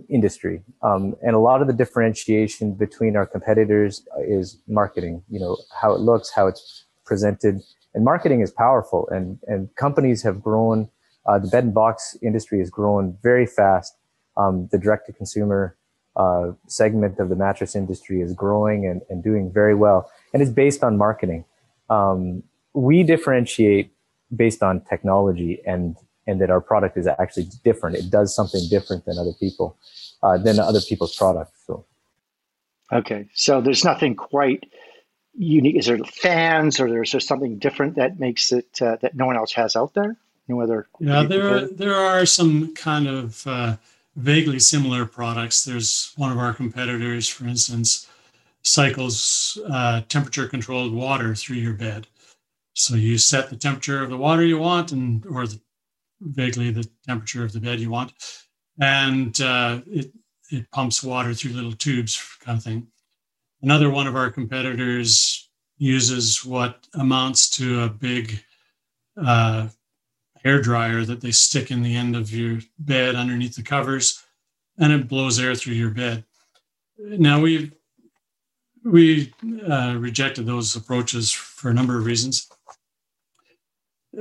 industry. 0.08 0.62
Um, 0.82 1.14
and 1.22 1.34
a 1.34 1.38
lot 1.38 1.60
of 1.60 1.66
the 1.66 1.72
differentiation 1.72 2.74
between 2.74 3.16
our 3.16 3.26
competitors 3.26 4.06
is 4.26 4.58
marketing, 4.66 5.22
you 5.28 5.38
know, 5.38 5.56
how 5.80 5.92
it 5.92 6.00
looks, 6.00 6.30
how 6.30 6.46
it's 6.46 6.84
presented. 7.04 7.60
And 7.94 8.04
marketing 8.04 8.40
is 8.40 8.50
powerful 8.50 9.08
and, 9.10 9.38
and 9.46 9.74
companies 9.76 10.22
have 10.22 10.42
grown. 10.42 10.88
Uh, 11.26 11.38
the 11.38 11.48
bed 11.48 11.64
and 11.64 11.74
box 11.74 12.16
industry 12.22 12.58
has 12.58 12.70
grown 12.70 13.16
very 13.22 13.46
fast. 13.46 13.96
Um, 14.36 14.68
the 14.72 14.78
direct 14.78 15.06
to 15.06 15.12
consumer 15.12 15.76
uh, 16.16 16.52
segment 16.66 17.18
of 17.18 17.28
the 17.28 17.36
mattress 17.36 17.74
industry 17.74 18.20
is 18.20 18.32
growing 18.32 18.86
and, 18.86 19.02
and 19.08 19.22
doing 19.22 19.50
very 19.50 19.74
well. 19.74 20.10
And 20.32 20.42
it's 20.42 20.50
based 20.50 20.82
on 20.82 20.96
marketing. 20.96 21.44
Um, 21.90 22.42
we 22.74 23.02
differentiate 23.02 23.92
based 24.34 24.62
on 24.62 24.80
technology 24.80 25.60
and 25.66 25.96
and 26.26 26.40
that 26.40 26.50
our 26.50 26.60
product 26.60 26.96
is 26.96 27.06
actually 27.06 27.48
different. 27.64 27.96
It 27.96 28.10
does 28.10 28.34
something 28.34 28.60
different 28.70 29.04
than 29.04 29.18
other 29.18 29.32
people, 29.40 29.76
uh, 30.22 30.38
than 30.38 30.60
other 30.60 30.80
people's 30.80 31.16
products. 31.16 31.58
So, 31.66 31.84
okay, 32.92 33.28
so 33.34 33.60
there's 33.60 33.84
nothing 33.84 34.14
quite 34.14 34.70
unique. 35.34 35.76
Is 35.76 35.86
there 35.86 35.98
fans, 35.98 36.78
or 36.78 36.88
there's 36.88 37.10
there 37.10 37.20
something 37.20 37.58
different 37.58 37.96
that 37.96 38.20
makes 38.20 38.52
it 38.52 38.80
uh, 38.80 38.96
that 39.02 39.16
no 39.16 39.26
one 39.26 39.36
else 39.36 39.52
has 39.54 39.74
out 39.74 39.94
there? 39.94 40.16
No 40.48 40.60
other. 40.60 40.86
Yeah, 41.00 41.24
there 41.24 41.48
are, 41.48 41.60
there 41.66 41.94
are 41.94 42.26
some 42.26 42.74
kind 42.74 43.08
of 43.08 43.46
uh, 43.46 43.76
vaguely 44.16 44.58
similar 44.58 45.06
products. 45.06 45.64
There's 45.64 46.12
one 46.16 46.32
of 46.32 46.38
our 46.38 46.54
competitors, 46.54 47.28
for 47.28 47.46
instance, 47.46 48.08
cycles 48.62 49.58
uh, 49.70 50.02
temperature 50.08 50.46
controlled 50.46 50.92
water 50.92 51.34
through 51.34 51.56
your 51.56 51.74
bed. 51.74 52.06
So 52.74 52.94
you 52.94 53.18
set 53.18 53.50
the 53.50 53.56
temperature 53.56 54.02
of 54.02 54.10
the 54.10 54.16
water 54.16 54.44
you 54.44 54.58
want, 54.58 54.92
and 54.92 55.24
or 55.26 55.46
the, 55.46 55.60
vaguely 56.20 56.70
the 56.70 56.88
temperature 57.06 57.44
of 57.44 57.52
the 57.52 57.60
bed 57.60 57.80
you 57.80 57.90
want, 57.90 58.12
and 58.80 59.38
uh, 59.40 59.80
it 59.86 60.12
it 60.50 60.70
pumps 60.70 61.02
water 61.02 61.34
through 61.34 61.52
little 61.52 61.72
tubes, 61.72 62.20
kind 62.40 62.58
of 62.58 62.64
thing. 62.64 62.86
Another 63.62 63.90
one 63.90 64.06
of 64.06 64.16
our 64.16 64.30
competitors 64.30 65.48
uses 65.78 66.44
what 66.44 66.86
amounts 66.94 67.48
to 67.50 67.82
a 67.82 67.88
big 67.88 68.42
uh, 69.16 69.68
hair 70.44 70.60
dryer 70.60 71.04
that 71.04 71.20
they 71.20 71.30
stick 71.30 71.70
in 71.70 71.82
the 71.82 71.96
end 71.96 72.16
of 72.16 72.32
your 72.32 72.60
bed 72.78 73.14
underneath 73.14 73.56
the 73.56 73.62
covers, 73.62 74.22
and 74.78 74.92
it 74.92 75.08
blows 75.08 75.38
air 75.38 75.54
through 75.54 75.74
your 75.74 75.90
bed. 75.90 76.24
Now 76.98 77.40
we 77.40 77.72
we 78.84 79.32
uh, 79.68 79.96
rejected 79.98 80.46
those 80.46 80.74
approaches 80.74 81.30
for 81.30 81.70
a 81.70 81.74
number 81.74 81.98
of 81.98 82.04
reasons, 82.04 82.48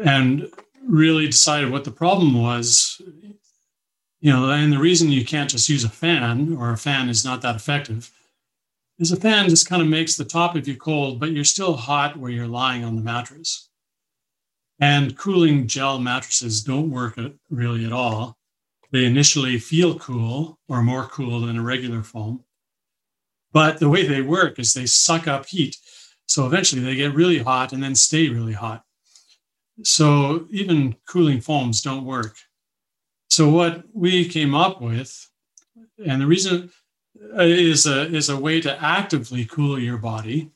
and 0.04 0.50
really 0.88 1.28
decided 1.28 1.72
what 1.72 1.84
the 1.84 1.92
problem 1.92 2.42
was. 2.42 3.02
You 4.20 4.32
know, 4.32 4.52
and 4.52 4.72
the 4.72 4.78
reason 4.78 5.10
you 5.12 5.26
can't 5.26 5.50
just 5.50 5.68
use 5.68 5.84
a 5.84 5.90
fan 5.90 6.56
or 6.56 6.72
a 6.72 6.78
fan 6.78 7.10
is 7.10 7.26
not 7.26 7.42
that 7.42 7.56
effective 7.56 8.12
is 9.02 9.12
a 9.12 9.20
fan 9.20 9.50
just 9.50 9.68
kind 9.68 9.82
of 9.82 9.88
makes 9.88 10.16
the 10.16 10.24
top 10.24 10.56
of 10.56 10.68
you 10.68 10.78
cold, 10.78 11.20
but 11.20 11.32
you're 11.32 11.44
still 11.44 11.74
hot 11.74 12.16
where 12.16 12.30
you're 12.30 12.48
lying 12.48 12.84
on 12.84 12.96
the 12.96 13.02
mattress. 13.02 13.68
And 14.82 15.16
cooling 15.16 15.68
gel 15.68 16.00
mattresses 16.00 16.64
don't 16.64 16.90
work 16.90 17.18
really 17.52 17.86
at 17.86 17.94
all. 17.94 18.36
They 18.92 19.06
initially 19.06 19.60
feel 19.60 19.98
cool 20.00 20.60
or 20.68 20.82
more 20.82 21.06
cool 21.06 21.42
than 21.42 21.58
a 21.58 21.64
regular 21.64 22.02
foam. 22.02 22.44
But 23.54 23.80
the 23.80 23.90
way 23.90 24.08
they 24.08 24.22
work 24.22 24.58
is 24.58 24.74
they 24.74 24.88
suck 24.88 25.28
up 25.28 25.46
heat. 25.46 25.78
So 26.26 26.48
eventually 26.48 26.82
they 26.82 26.96
get 26.96 27.14
really 27.14 27.40
hot 27.40 27.74
and 27.74 27.84
then 27.84 27.94
stay 27.94 28.28
really 28.30 28.54
hot. 28.54 28.84
So 29.84 30.48
even 30.50 30.96
cooling 31.08 31.42
foams 31.42 31.82
don't 31.82 32.06
work. 32.06 32.36
So 33.30 33.50
what 33.50 33.84
we 33.94 34.28
came 34.28 34.56
up 34.56 34.82
with, 34.82 35.30
and 36.06 36.22
the 36.22 36.28
reason 36.28 36.72
uh, 37.38 37.44
is 37.44 37.86
a, 37.86 38.08
is 38.08 38.30
a 38.30 38.40
way 38.40 38.60
to 38.62 38.84
actively 38.84 39.46
cool 39.46 39.80
your 39.80 39.98
body 39.98 40.52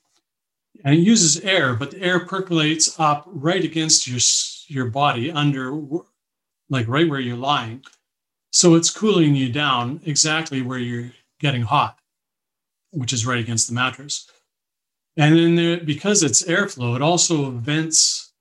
and 0.83 0.95
it 0.95 0.99
uses 0.99 1.39
air, 1.41 1.75
but 1.75 1.91
the 1.91 2.01
air 2.01 2.25
percolates 2.25 2.99
up 2.99 3.23
right 3.27 3.63
against 3.63 4.07
your 4.07 4.19
your 4.67 4.89
body 4.89 5.31
under, 5.31 5.79
like 6.69 6.87
right 6.87 7.09
where 7.09 7.19
you're 7.19 7.37
lying. 7.37 7.83
So 8.51 8.75
it's 8.75 8.89
cooling 8.89 9.35
you 9.35 9.51
down 9.51 9.99
exactly 10.05 10.61
where 10.61 10.79
you're 10.79 11.11
getting 11.39 11.61
hot, 11.61 11.99
which 12.91 13.13
is 13.13 13.25
right 13.25 13.39
against 13.39 13.67
the 13.67 13.73
mattress. 13.73 14.29
And 15.17 15.35
then 15.35 15.55
there, 15.55 15.77
because 15.77 16.23
it's 16.23 16.43
airflow, 16.43 16.95
it 16.95 17.01
also 17.01 17.51
vents, 17.51 18.33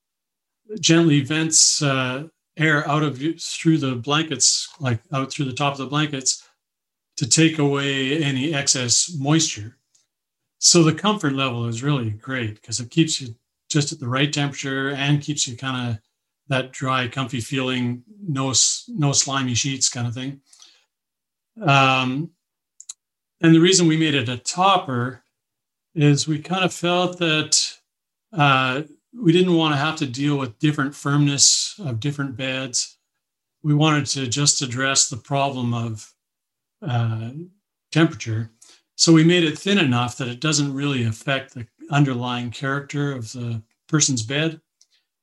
gently 0.79 1.21
vents 1.21 1.81
uh, 1.81 2.27
air 2.57 2.87
out 2.87 3.03
of 3.03 3.21
you 3.21 3.37
through 3.37 3.77
the 3.77 3.95
blankets, 3.95 4.69
like 4.79 4.99
out 5.11 5.31
through 5.31 5.45
the 5.45 5.53
top 5.53 5.73
of 5.73 5.79
the 5.79 5.85
blankets, 5.85 6.47
to 7.17 7.27
take 7.27 7.59
away 7.59 8.21
any 8.23 8.53
excess 8.53 9.15
moisture. 9.17 9.77
So 10.65 10.81
the 10.81 10.95
comfort 10.95 11.33
level 11.33 11.67
is 11.67 11.83
really 11.83 12.09
great 12.09 12.55
because 12.55 12.79
it 12.79 12.89
keeps 12.89 13.21
you 13.21 13.35
just 13.69 13.91
at 13.91 13.99
the 13.99 14.07
right 14.07 14.33
temperature 14.33 14.89
and 14.89 15.21
keeps 15.21 15.47
you 15.47 15.55
kind 15.55 15.91
of 15.91 15.99
that 16.47 16.71
dry, 16.71 17.07
comfy 17.07 17.39
feeling, 17.39 18.01
no 18.19 18.51
no 18.87 19.11
slimy 19.11 19.53
sheets 19.53 19.89
kind 19.89 20.07
of 20.07 20.15
thing. 20.15 20.41
Um, 21.61 22.31
and 23.41 23.53
the 23.53 23.59
reason 23.59 23.87
we 23.87 23.95
made 23.95 24.15
it 24.15 24.27
a 24.27 24.37
topper 24.37 25.23
is 25.93 26.27
we 26.27 26.39
kind 26.39 26.65
of 26.65 26.73
felt 26.73 27.19
that 27.19 27.77
uh, 28.33 28.81
we 29.13 29.31
didn't 29.31 29.53
want 29.53 29.75
to 29.75 29.77
have 29.77 29.97
to 29.97 30.07
deal 30.07 30.35
with 30.35 30.57
different 30.57 30.95
firmness 30.95 31.75
of 31.77 31.99
different 31.99 32.37
beds. 32.37 32.97
We 33.61 33.75
wanted 33.75 34.07
to 34.07 34.25
just 34.25 34.63
address 34.63 35.09
the 35.09 35.17
problem 35.17 35.75
of 35.75 36.11
uh, 36.81 37.33
temperature 37.91 38.49
so 38.95 39.11
we 39.11 39.23
made 39.23 39.43
it 39.43 39.57
thin 39.57 39.77
enough 39.77 40.17
that 40.17 40.27
it 40.27 40.39
doesn't 40.39 40.73
really 40.73 41.03
affect 41.03 41.53
the 41.53 41.67
underlying 41.91 42.49
character 42.49 43.11
of 43.11 43.31
the 43.33 43.61
person's 43.87 44.23
bed. 44.23 44.61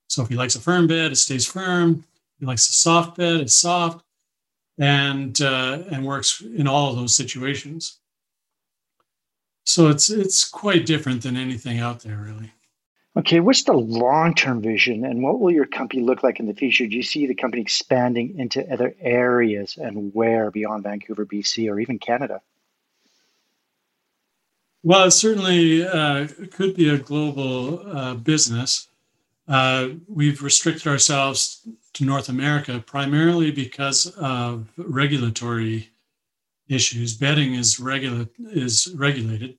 So 0.09 0.23
if 0.23 0.29
he 0.29 0.37
likes 0.37 0.55
a 0.55 0.61
firm 0.61 0.87
bed, 0.87 1.13
it 1.13 1.17
stays 1.17 1.47
firm. 1.47 2.05
If 2.35 2.41
he 2.41 2.47
likes 2.47 2.69
a 2.69 2.73
soft 2.73 3.17
bed, 3.17 3.41
it's 3.41 3.55
soft, 3.55 4.05
and 4.79 5.41
uh, 5.41 5.85
and 5.91 6.05
works 6.05 6.43
in 6.43 6.69
all 6.69 6.91
of 6.91 6.97
those 6.97 7.17
situations. 7.17 7.99
So 9.65 9.89
it's 9.89 10.11
it's 10.11 10.49
quite 10.49 10.87
different 10.87 11.23
than 11.23 11.37
anything 11.37 11.79
out 11.79 12.01
there, 12.01 12.19
really. 12.19 12.53
Okay, 13.15 13.41
what's 13.41 13.65
the 13.65 13.75
long-term 13.75 14.63
vision, 14.63 15.05
and 15.05 15.23
what 15.23 15.39
will 15.39 15.51
your 15.51 15.67
company 15.67 16.03
look 16.03 16.23
like 16.23 16.41
in 16.41 16.47
the 16.47 16.55
future? 16.55 16.87
Do 16.87 16.97
you 16.97 17.03
see 17.03 17.27
the 17.27 17.35
company 17.35 17.61
expanding 17.61 18.39
into 18.39 18.71
other 18.73 18.95
areas, 19.01 19.77
and 19.77 20.15
where 20.15 20.51
beyond 20.51 20.85
Vancouver, 20.85 21.27
BC, 21.27 21.71
or 21.71 21.79
even 21.79 21.99
Canada? 21.99 22.41
Well, 24.85 25.05
it 25.05 25.13
certainly 25.13 25.87
uh, 25.87 26.27
could 26.51 26.75
be 26.75 26.89
a 26.89 26.99
global 26.99 27.87
uh, 27.87 28.15
business. 28.15 28.89
Uh, 29.47 29.91
we've 30.09 30.43
restricted 30.43 30.89
ourselves 30.89 31.67
to 31.93 32.05
North 32.05 32.29
America 32.29 32.83
primarily 32.85 33.53
because 33.53 34.07
of 34.17 34.69
regulatory 34.77 35.91
issues. 36.69 37.17
Bedding 37.17 37.55
is 37.55 37.79
regula- 37.79 38.29
is 38.41 38.93
regulated, 38.97 39.57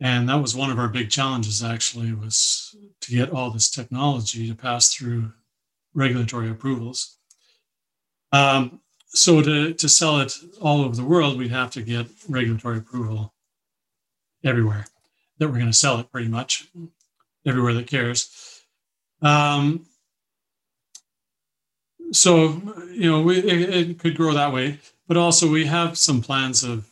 and 0.00 0.28
that 0.30 0.40
was 0.40 0.56
one 0.56 0.70
of 0.70 0.78
our 0.78 0.88
big 0.88 1.10
challenges. 1.10 1.62
Actually, 1.62 2.14
was 2.14 2.74
to 3.02 3.10
get 3.12 3.30
all 3.30 3.50
this 3.50 3.70
technology 3.70 4.48
to 4.48 4.54
pass 4.54 4.94
through 4.94 5.32
regulatory 5.92 6.48
approvals. 6.48 7.18
Um, 8.32 8.80
so 9.08 9.42
to 9.42 9.74
to 9.74 9.88
sell 9.90 10.20
it 10.20 10.32
all 10.60 10.82
over 10.82 10.96
the 10.96 11.04
world, 11.04 11.36
we'd 11.36 11.50
have 11.50 11.70
to 11.72 11.82
get 11.82 12.06
regulatory 12.28 12.78
approval 12.78 13.34
everywhere 14.46 14.86
that 15.38 15.48
we're 15.48 15.54
going 15.54 15.66
to 15.66 15.72
sell 15.72 15.98
it 15.98 16.10
pretty 16.10 16.28
much 16.28 16.68
everywhere 17.46 17.74
that 17.74 17.86
cares. 17.86 18.62
Um, 19.22 19.86
so, 22.12 22.60
you 22.92 23.10
know, 23.10 23.22
we, 23.22 23.38
it, 23.38 23.74
it, 23.74 23.98
could 23.98 24.16
grow 24.16 24.32
that 24.32 24.52
way, 24.52 24.78
but 25.08 25.16
also 25.16 25.50
we 25.50 25.66
have 25.66 25.98
some 25.98 26.22
plans 26.22 26.62
of, 26.62 26.88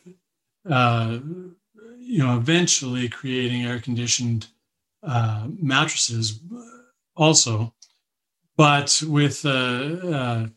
uh, 0.69 1.19
you 1.99 2.19
know, 2.19 2.37
eventually 2.37 3.07
creating 3.09 3.65
air 3.65 3.79
conditioned 3.79 4.47
uh, 5.03 5.47
mattresses 5.61 6.41
also, 7.15 7.73
but 8.57 9.01
with 9.07 9.45
uh, 9.45 9.49
uh, 9.49 10.47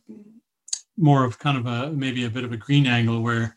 more 0.96 1.24
of 1.24 1.38
kind 1.38 1.56
of 1.56 1.66
a 1.66 1.92
maybe 1.92 2.24
a 2.24 2.30
bit 2.30 2.44
of 2.44 2.52
a 2.52 2.56
green 2.56 2.86
angle 2.86 3.22
where 3.22 3.56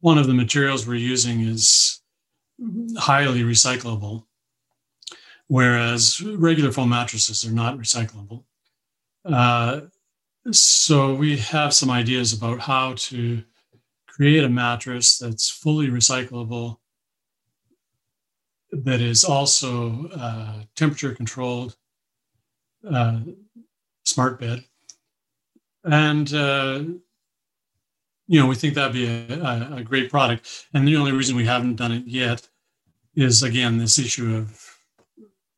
one 0.00 0.18
of 0.18 0.26
the 0.26 0.34
materials 0.34 0.86
we're 0.86 0.94
using 0.94 1.40
is 1.40 2.00
highly 2.96 3.42
recyclable, 3.42 4.24
whereas 5.46 6.20
regular 6.20 6.72
foam 6.72 6.88
mattresses 6.90 7.44
are 7.46 7.52
not 7.52 7.78
recyclable. 7.78 8.44
Uh, 9.24 9.82
so 10.50 11.14
we 11.14 11.36
have 11.36 11.74
some 11.74 11.90
ideas 11.90 12.32
about 12.32 12.60
how 12.60 12.94
to 12.94 13.42
create 14.06 14.44
a 14.44 14.48
mattress 14.48 15.18
that's 15.18 15.50
fully 15.50 15.88
recyclable, 15.88 16.78
that 18.72 19.00
is 19.00 19.24
also 19.24 20.08
uh, 20.08 20.62
temperature 20.74 21.14
controlled, 21.14 21.76
uh, 22.90 23.20
smart 24.04 24.38
bed, 24.40 24.64
and 25.84 26.34
uh, 26.34 26.82
you 28.28 28.38
know, 28.38 28.46
we 28.46 28.54
think 28.54 28.74
that'd 28.74 28.92
be 28.92 29.06
a, 29.06 29.76
a, 29.76 29.82
great 29.82 30.10
product. 30.10 30.66
And 30.74 30.86
the 30.86 30.96
only 30.96 31.12
reason 31.12 31.34
we 31.34 31.46
haven't 31.46 31.76
done 31.76 31.92
it 31.92 32.06
yet 32.06 32.46
is 33.16 33.42
again 33.42 33.78
this 33.78 33.98
issue 33.98 34.36
of 34.36 34.76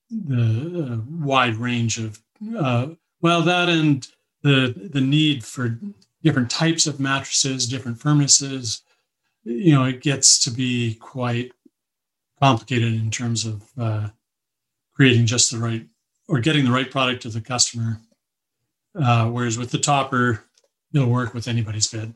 the 0.08 0.92
uh, 0.92 1.24
wide 1.24 1.56
range 1.56 1.98
of 1.98 2.22
uh, 2.56 2.88
well 3.20 3.42
that 3.42 3.68
and 3.68 4.06
the 4.42 4.88
the 4.92 5.00
need 5.00 5.44
for 5.44 5.78
different 6.22 6.50
types 6.50 6.86
of 6.86 7.00
mattresses, 7.00 7.68
different 7.68 7.98
firmnesses. 7.98 8.82
You 9.42 9.74
know, 9.74 9.84
it 9.84 10.00
gets 10.00 10.38
to 10.44 10.50
be 10.50 10.94
quite 10.94 11.52
complicated 12.40 12.94
in 12.94 13.10
terms 13.10 13.46
of 13.46 13.62
uh, 13.78 14.08
creating 14.94 15.26
just 15.26 15.50
the 15.50 15.58
right 15.58 15.86
or 16.28 16.38
getting 16.38 16.64
the 16.64 16.70
right 16.70 16.90
product 16.90 17.22
to 17.22 17.30
the 17.30 17.40
customer. 17.40 18.00
Uh, 18.94 19.26
whereas 19.26 19.58
with 19.58 19.70
the 19.70 19.78
topper, 19.78 20.44
it'll 20.94 21.08
work 21.08 21.34
with 21.34 21.48
anybody's 21.48 21.88
bed. 21.88 22.14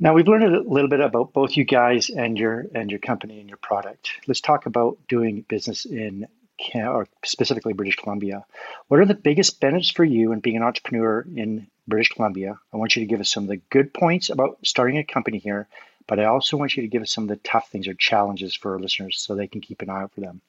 Now 0.00 0.14
we've 0.14 0.28
learned 0.28 0.44
a 0.44 0.60
little 0.60 0.88
bit 0.88 1.00
about 1.00 1.32
both 1.32 1.56
you 1.56 1.64
guys 1.64 2.08
and 2.08 2.38
your 2.38 2.66
and 2.74 2.90
your 2.90 3.00
company 3.00 3.40
and 3.40 3.48
your 3.48 3.58
product. 3.58 4.10
Let's 4.28 4.40
talk 4.40 4.66
about 4.66 4.98
doing 5.08 5.44
business 5.48 5.84
in 5.84 6.28
or 6.74 7.06
specifically 7.24 7.72
British 7.72 7.96
Columbia. 7.96 8.44
What 8.88 9.00
are 9.00 9.06
the 9.06 9.14
biggest 9.14 9.60
benefits 9.60 9.90
for 9.90 10.04
you 10.04 10.32
in 10.32 10.40
being 10.40 10.56
an 10.56 10.62
entrepreneur 10.62 11.24
in 11.34 11.68
British 11.86 12.10
Columbia? 12.10 12.58
I 12.72 12.76
want 12.76 12.96
you 12.96 13.02
to 13.02 13.06
give 13.06 13.20
us 13.20 13.30
some 13.30 13.44
of 13.44 13.48
the 13.48 13.60
good 13.70 13.94
points 13.94 14.28
about 14.28 14.58
starting 14.64 14.98
a 14.98 15.04
company 15.04 15.38
here, 15.38 15.68
but 16.06 16.18
I 16.18 16.24
also 16.24 16.56
want 16.56 16.76
you 16.76 16.82
to 16.82 16.88
give 16.88 17.02
us 17.02 17.12
some 17.12 17.24
of 17.24 17.28
the 17.28 17.36
tough 17.36 17.70
things 17.70 17.86
or 17.86 17.94
challenges 17.94 18.54
for 18.54 18.72
our 18.74 18.80
listeners 18.80 19.20
so 19.20 19.34
they 19.34 19.46
can 19.46 19.60
keep 19.60 19.82
an 19.82 19.90
eye 19.90 20.02
out 20.02 20.12
for 20.12 20.20
them. 20.20 20.40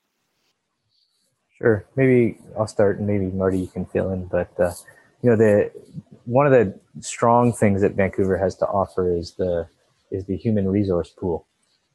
Sure. 1.58 1.86
Maybe 1.96 2.38
I'll 2.58 2.68
start, 2.68 3.00
and 3.00 3.08
maybe 3.08 3.26
Marty 3.28 3.60
you 3.60 3.68
can 3.68 3.86
fill 3.86 4.12
in. 4.12 4.26
But 4.26 4.60
uh, 4.60 4.74
you 5.22 5.30
know, 5.30 5.36
the 5.36 5.72
one 6.30 6.46
of 6.46 6.52
the 6.52 6.80
strong 7.02 7.52
things 7.52 7.82
that 7.82 7.96
Vancouver 7.96 8.38
has 8.38 8.56
to 8.58 8.68
offer 8.68 9.12
is 9.12 9.34
the 9.34 9.68
is 10.12 10.26
the 10.26 10.38
human 10.38 10.68
resource 10.68 11.10
pool. 11.10 11.48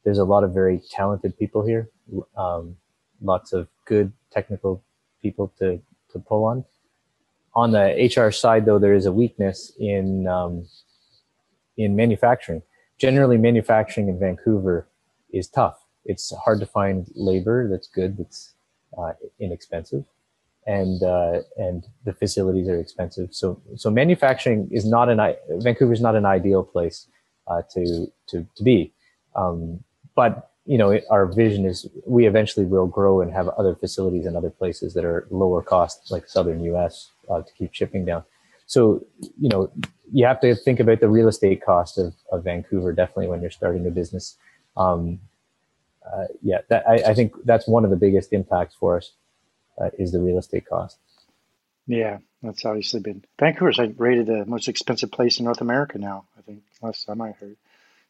There's 0.03 0.17
a 0.17 0.25
lot 0.25 0.43
of 0.43 0.53
very 0.53 0.81
talented 0.91 1.37
people 1.37 1.65
here, 1.65 1.89
um, 2.35 2.75
lots 3.21 3.53
of 3.53 3.69
good 3.85 4.11
technical 4.31 4.83
people 5.21 5.53
to 5.59 5.81
to 6.11 6.19
pull 6.19 6.43
on. 6.43 6.65
On 7.55 7.71
the 7.71 8.11
HR 8.13 8.31
side, 8.31 8.65
though, 8.65 8.77
there 8.77 8.93
is 8.93 9.05
a 9.05 9.11
weakness 9.11 9.71
in 9.79 10.27
um, 10.27 10.67
in 11.77 11.95
manufacturing. 11.95 12.61
Generally, 12.97 13.37
manufacturing 13.37 14.09
in 14.09 14.19
Vancouver 14.19 14.87
is 15.31 15.47
tough. 15.47 15.85
It's 16.03 16.33
hard 16.43 16.59
to 16.59 16.65
find 16.65 17.09
labor 17.15 17.69
that's 17.69 17.87
good, 17.87 18.17
that's 18.17 18.53
uh, 18.97 19.13
inexpensive, 19.39 20.03
and 20.65 21.03
uh, 21.03 21.41
and 21.57 21.85
the 22.05 22.13
facilities 22.13 22.67
are 22.67 22.79
expensive. 22.79 23.33
So 23.33 23.61
so 23.75 23.89
manufacturing 23.89 24.67
is 24.71 24.85
not 24.85 25.09
an 25.09 25.35
Vancouver 25.49 25.93
is 25.93 26.01
not 26.01 26.15
an 26.15 26.25
ideal 26.25 26.63
place 26.63 27.07
uh, 27.47 27.61
to 27.73 28.11
to 28.27 28.47
to 28.55 28.63
be. 28.63 28.91
Um, 29.35 29.83
but 30.15 30.51
you 30.65 30.77
know, 30.77 30.99
our 31.11 31.27
vision 31.27 31.65
is 31.65 31.87
we 32.05 32.25
eventually 32.25 32.65
will 32.65 32.87
grow 32.87 33.21
and 33.21 33.31
have 33.31 33.47
other 33.49 33.75
facilities 33.75 34.25
in 34.25 34.35
other 34.35 34.49
places 34.49 34.95
that 34.95 35.05
are 35.05 35.27
lower 35.29 35.61
cost, 35.61 36.09
like 36.09 36.27
southern 36.27 36.63
U.S. 36.63 37.11
Uh, 37.29 37.41
to 37.41 37.53
keep 37.53 37.73
shipping 37.73 38.05
down. 38.05 38.23
So 38.65 39.05
you 39.39 39.49
know, 39.49 39.71
you 40.11 40.25
have 40.25 40.41
to 40.41 40.55
think 40.55 40.79
about 40.79 40.99
the 40.99 41.09
real 41.09 41.27
estate 41.27 41.63
cost 41.63 41.99
of, 41.99 42.15
of 42.31 42.43
Vancouver 42.43 42.91
definitely 42.91 43.27
when 43.27 43.41
you're 43.41 43.51
starting 43.51 43.85
a 43.85 43.91
business. 43.91 44.37
Um, 44.75 45.19
uh, 46.05 46.25
yeah, 46.41 46.59
that, 46.69 46.87
I, 46.87 46.95
I, 47.11 47.13
think 47.15 47.33
that's 47.45 47.67
one 47.67 47.83
of 47.83 47.89
the 47.89 47.95
biggest 47.95 48.31
impacts 48.31 48.75
for 48.75 48.97
us 48.97 49.13
uh, 49.79 49.89
is 49.97 50.11
the 50.11 50.19
real 50.19 50.37
estate 50.37 50.67
cost. 50.67 50.97
Yeah, 51.87 52.19
that's 52.41 52.65
obviously 52.65 52.99
been 52.99 53.23
Vancouver's 53.39 53.77
like 53.77 53.93
rated 53.97 54.25
the 54.27 54.45
most 54.45 54.67
expensive 54.67 55.11
place 55.11 55.39
in 55.39 55.45
North 55.45 55.61
America 55.61 55.97
now. 55.97 56.25
I 56.37 56.41
think 56.41 56.63
last 56.81 57.05
time 57.05 57.21
I 57.21 57.31
heard, 57.31 57.57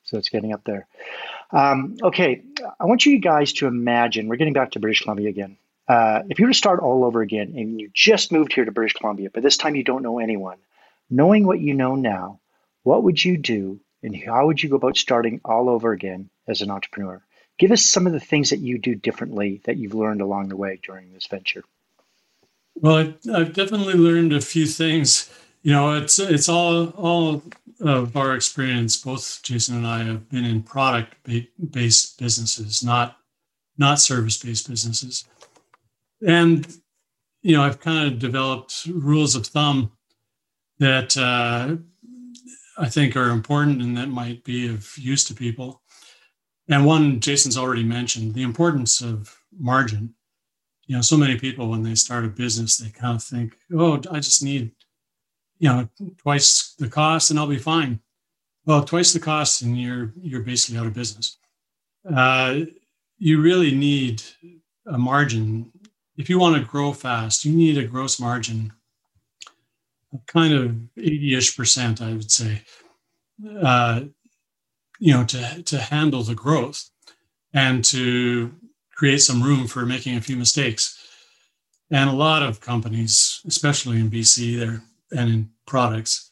so 0.04 0.18
it's 0.18 0.30
getting 0.30 0.54
up 0.54 0.64
there. 0.64 0.88
Um, 1.52 1.98
okay, 2.02 2.42
I 2.80 2.86
want 2.86 3.06
you 3.06 3.20
guys 3.20 3.54
to 3.54 3.68
imagine. 3.68 4.28
We're 4.28 4.38
getting 4.38 4.54
back 4.54 4.72
to 4.72 4.80
British 4.80 5.02
Columbia 5.02 5.30
again. 5.30 5.58
Uh, 5.88 6.24
if 6.30 6.40
you 6.40 6.46
were 6.46 6.52
to 6.52 6.58
start 6.58 6.80
all 6.80 7.04
over 7.04 7.22
again 7.22 7.54
and 7.56 7.80
you 7.80 7.92
just 7.94 8.32
moved 8.32 8.54
here 8.54 8.66
to 8.66 8.72
British 8.72 8.94
Columbia, 8.94 9.30
but 9.32 9.44
this 9.44 9.58
time 9.58 9.76
you 9.76 9.84
don't 9.84 10.02
know 10.02 10.20
anyone, 10.20 10.58
knowing 11.10 11.46
what 11.46 11.60
you 11.60 11.74
know 11.74 11.96
now, 11.96 12.40
what 12.84 13.04
would 13.04 13.24
you 13.24 13.38
do 13.38 13.80
and 14.02 14.16
how 14.16 14.48
would 14.48 14.62
you 14.62 14.70
go 14.70 14.78
about 14.78 14.98
starting 14.98 15.42
all 15.46 15.70
over 15.70 15.92
again 15.92 16.30
as 16.48 16.62
an 16.62 16.72
entrepreneur? 16.72 17.22
Give 17.58 17.72
us 17.72 17.86
some 17.86 18.06
of 18.06 18.14
the 18.14 18.20
things 18.20 18.50
that 18.50 18.60
you 18.60 18.78
do 18.78 18.96
differently 18.96 19.62
that 19.66 19.78
you've 19.78 19.94
learned 19.94 20.22
along 20.22 20.50
the 20.50 20.58
way 20.58 20.80
during 20.84 21.14
this 21.14 21.28
venture. 21.28 21.64
Well, 22.76 22.98
I, 22.98 23.16
I've 23.34 23.54
definitely 23.54 23.94
learned 23.94 24.34
a 24.34 24.42
few 24.42 24.66
things. 24.66 25.30
You 25.64 25.72
know, 25.72 25.94
it's 25.94 26.20
it's 26.20 26.50
all 26.50 26.90
all 26.90 27.42
of 27.80 28.16
our 28.18 28.36
experience. 28.36 28.98
Both 28.98 29.42
Jason 29.44 29.78
and 29.78 29.88
I 29.88 30.04
have 30.04 30.30
been 30.30 30.46
in 30.46 30.64
product 30.64 31.16
based 31.72 32.20
businesses, 32.20 32.84
not 32.84 33.18
not 33.78 34.00
service 34.00 34.38
based 34.38 34.70
businesses, 34.70 35.24
and 36.26 36.68
you 37.42 37.56
know, 37.56 37.62
I've 37.62 37.80
kind 37.80 38.12
of 38.12 38.18
developed 38.18 38.88
rules 38.88 39.36
of 39.36 39.46
thumb 39.46 39.92
that 40.80 41.16
uh, 41.16 41.76
I 42.78 42.90
think 42.90 43.16
are 43.16 43.30
important 43.30 43.84
and 43.84 43.96
that 43.98 44.10
might 44.10 44.44
be 44.44 44.68
of 44.68 44.98
use 44.98 45.24
to 45.26 45.36
people. 45.36 45.84
And 46.68 46.86
one 46.86 47.20
Jason's 47.20 47.58
already 47.58 47.84
mentioned 47.84 48.34
the 48.34 48.44
importance 48.44 49.02
of 49.02 49.38
margin. 49.58 50.16
You 50.88 50.96
know, 50.96 51.02
so 51.02 51.18
many 51.18 51.38
people 51.38 51.70
when 51.70 51.84
they 51.84 51.96
start 51.96 52.26
a 52.26 52.30
business, 52.30 52.78
they 52.78 52.90
kind 52.90 53.16
of 53.16 53.24
think, 53.24 53.58
"Oh, 53.74 54.02
I 54.12 54.20
just 54.20 54.44
need, 54.44 54.72
you 55.60 55.70
know, 55.70 55.90
twice 56.18 56.76
the 56.78 56.90
cost 56.90 57.30
and 57.30 57.40
I'll 57.40 57.48
be 57.48 57.58
fine." 57.58 58.00
Well, 58.66 58.84
twice 58.84 59.14
the 59.14 59.20
cost 59.20 59.62
and 59.62 59.80
you're 59.80 60.14
you're 60.22 60.42
basically 60.42 60.80
out 60.80 60.88
of 60.88 60.94
business. 60.94 61.38
Uh, 62.12 62.62
you 63.18 63.42
really 63.42 63.74
need 63.74 64.22
a 64.88 64.98
margin 64.98 65.72
if 66.18 66.30
you 66.30 66.40
want 66.40 66.56
to 66.56 66.70
grow 66.70 66.94
fast. 66.94 67.46
You 67.46 67.56
need 67.56 67.78
a 67.78 67.86
gross 67.86 68.20
margin 68.20 68.72
of 70.14 70.26
kind 70.26 70.54
of 70.54 70.72
80ish 70.98 71.56
percent, 71.56 72.02
I 72.02 72.14
would 72.14 72.32
say. 72.32 72.62
Uh, 73.62 74.02
you 75.00 75.14
know 75.14 75.24
to 75.26 75.64
to 75.64 75.78
handle 75.78 76.24
the 76.24 76.36
growth 76.36 76.90
and 77.54 77.84
to 77.86 78.54
create 78.94 79.22
some 79.22 79.44
room 79.44 79.68
for 79.68 79.86
making 79.86 80.16
a 80.16 80.22
few 80.22 80.36
mistakes. 80.36 81.02
And 81.92 82.10
a 82.10 82.14
lot 82.14 82.42
of 82.42 82.62
companies 82.62 83.42
especially 83.46 84.00
in 84.00 84.10
bc 84.10 84.58
there 84.58 84.82
and 85.12 85.30
in 85.30 85.50
products 85.68 86.32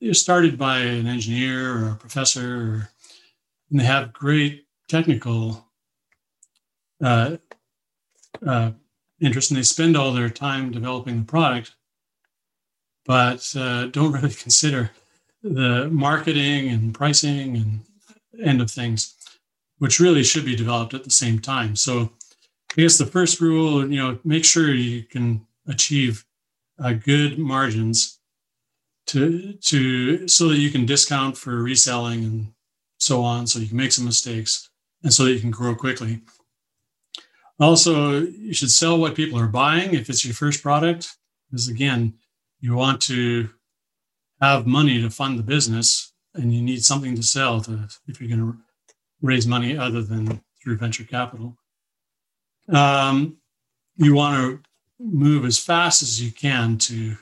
they're 0.00 0.14
started 0.14 0.58
by 0.58 0.78
an 0.78 1.06
engineer 1.06 1.74
or 1.74 1.88
a 1.90 1.94
professor 1.94 2.56
or, 2.56 2.88
and 3.70 3.80
they 3.80 3.84
have 3.84 4.12
great 4.12 4.66
technical 4.88 5.66
uh, 7.02 7.36
uh, 8.46 8.72
interest 9.20 9.50
and 9.50 9.58
they 9.58 9.62
spend 9.62 9.96
all 9.96 10.12
their 10.12 10.30
time 10.30 10.70
developing 10.70 11.18
the 11.18 11.24
product 11.24 11.74
but 13.06 13.54
uh, 13.56 13.86
don't 13.86 14.12
really 14.20 14.34
consider 14.34 14.90
the 15.42 15.88
marketing 15.90 16.68
and 16.68 16.92
pricing 16.92 17.56
and 17.56 17.80
end 18.42 18.60
of 18.60 18.70
things, 18.70 19.14
which 19.78 20.00
really 20.00 20.22
should 20.22 20.44
be 20.44 20.56
developed 20.56 20.94
at 20.94 21.04
the 21.04 21.10
same 21.10 21.38
time. 21.38 21.76
So 21.76 22.12
I 22.76 22.82
guess 22.82 22.98
the 22.98 23.06
first 23.06 23.40
rule, 23.40 23.90
you 23.90 24.00
know, 24.00 24.18
make 24.24 24.44
sure 24.44 24.72
you 24.72 25.02
can 25.02 25.46
achieve 25.66 26.24
uh, 26.82 26.92
good 26.92 27.38
margins 27.38 28.18
to 29.06 29.54
to 29.54 30.28
so 30.28 30.48
that 30.48 30.58
you 30.58 30.70
can 30.70 30.86
discount 30.86 31.36
for 31.36 31.62
reselling 31.62 32.24
and 32.24 32.52
so 32.98 33.22
on, 33.22 33.46
so 33.46 33.58
you 33.58 33.68
can 33.68 33.76
make 33.76 33.92
some 33.92 34.04
mistakes 34.04 34.70
and 35.02 35.12
so 35.12 35.24
that 35.24 35.32
you 35.32 35.40
can 35.40 35.50
grow 35.50 35.74
quickly. 35.74 36.20
Also, 37.58 38.20
you 38.20 38.54
should 38.54 38.70
sell 38.70 38.98
what 38.98 39.14
people 39.14 39.38
are 39.38 39.46
buying 39.46 39.94
if 39.94 40.08
it's 40.08 40.24
your 40.24 40.34
first 40.34 40.62
product, 40.62 41.16
because 41.50 41.68
again, 41.68 42.14
you 42.60 42.74
want 42.74 43.00
to 43.02 43.50
have 44.40 44.66
money 44.66 45.00
to 45.02 45.10
fund 45.10 45.38
the 45.38 45.42
business 45.42 46.09
and 46.34 46.54
you 46.54 46.62
need 46.62 46.84
something 46.84 47.14
to 47.16 47.22
sell 47.22 47.60
to 47.62 47.88
if 48.06 48.20
you're 48.20 48.28
going 48.28 48.52
to 48.52 48.58
raise 49.22 49.46
money 49.46 49.76
other 49.76 50.02
than 50.02 50.40
through 50.62 50.76
venture 50.76 51.04
capital. 51.04 51.56
Um, 52.68 53.38
you 53.96 54.14
want 54.14 54.36
to 54.36 54.62
move 54.98 55.44
as 55.44 55.58
fast 55.58 56.02
as 56.02 56.22
you 56.22 56.30
can 56.30 56.78
to 56.78 57.16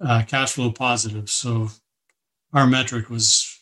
uh, 0.00 0.22
cash 0.26 0.52
flow 0.52 0.72
positive. 0.72 1.30
So 1.30 1.68
our 2.52 2.66
metric 2.66 3.08
was 3.10 3.58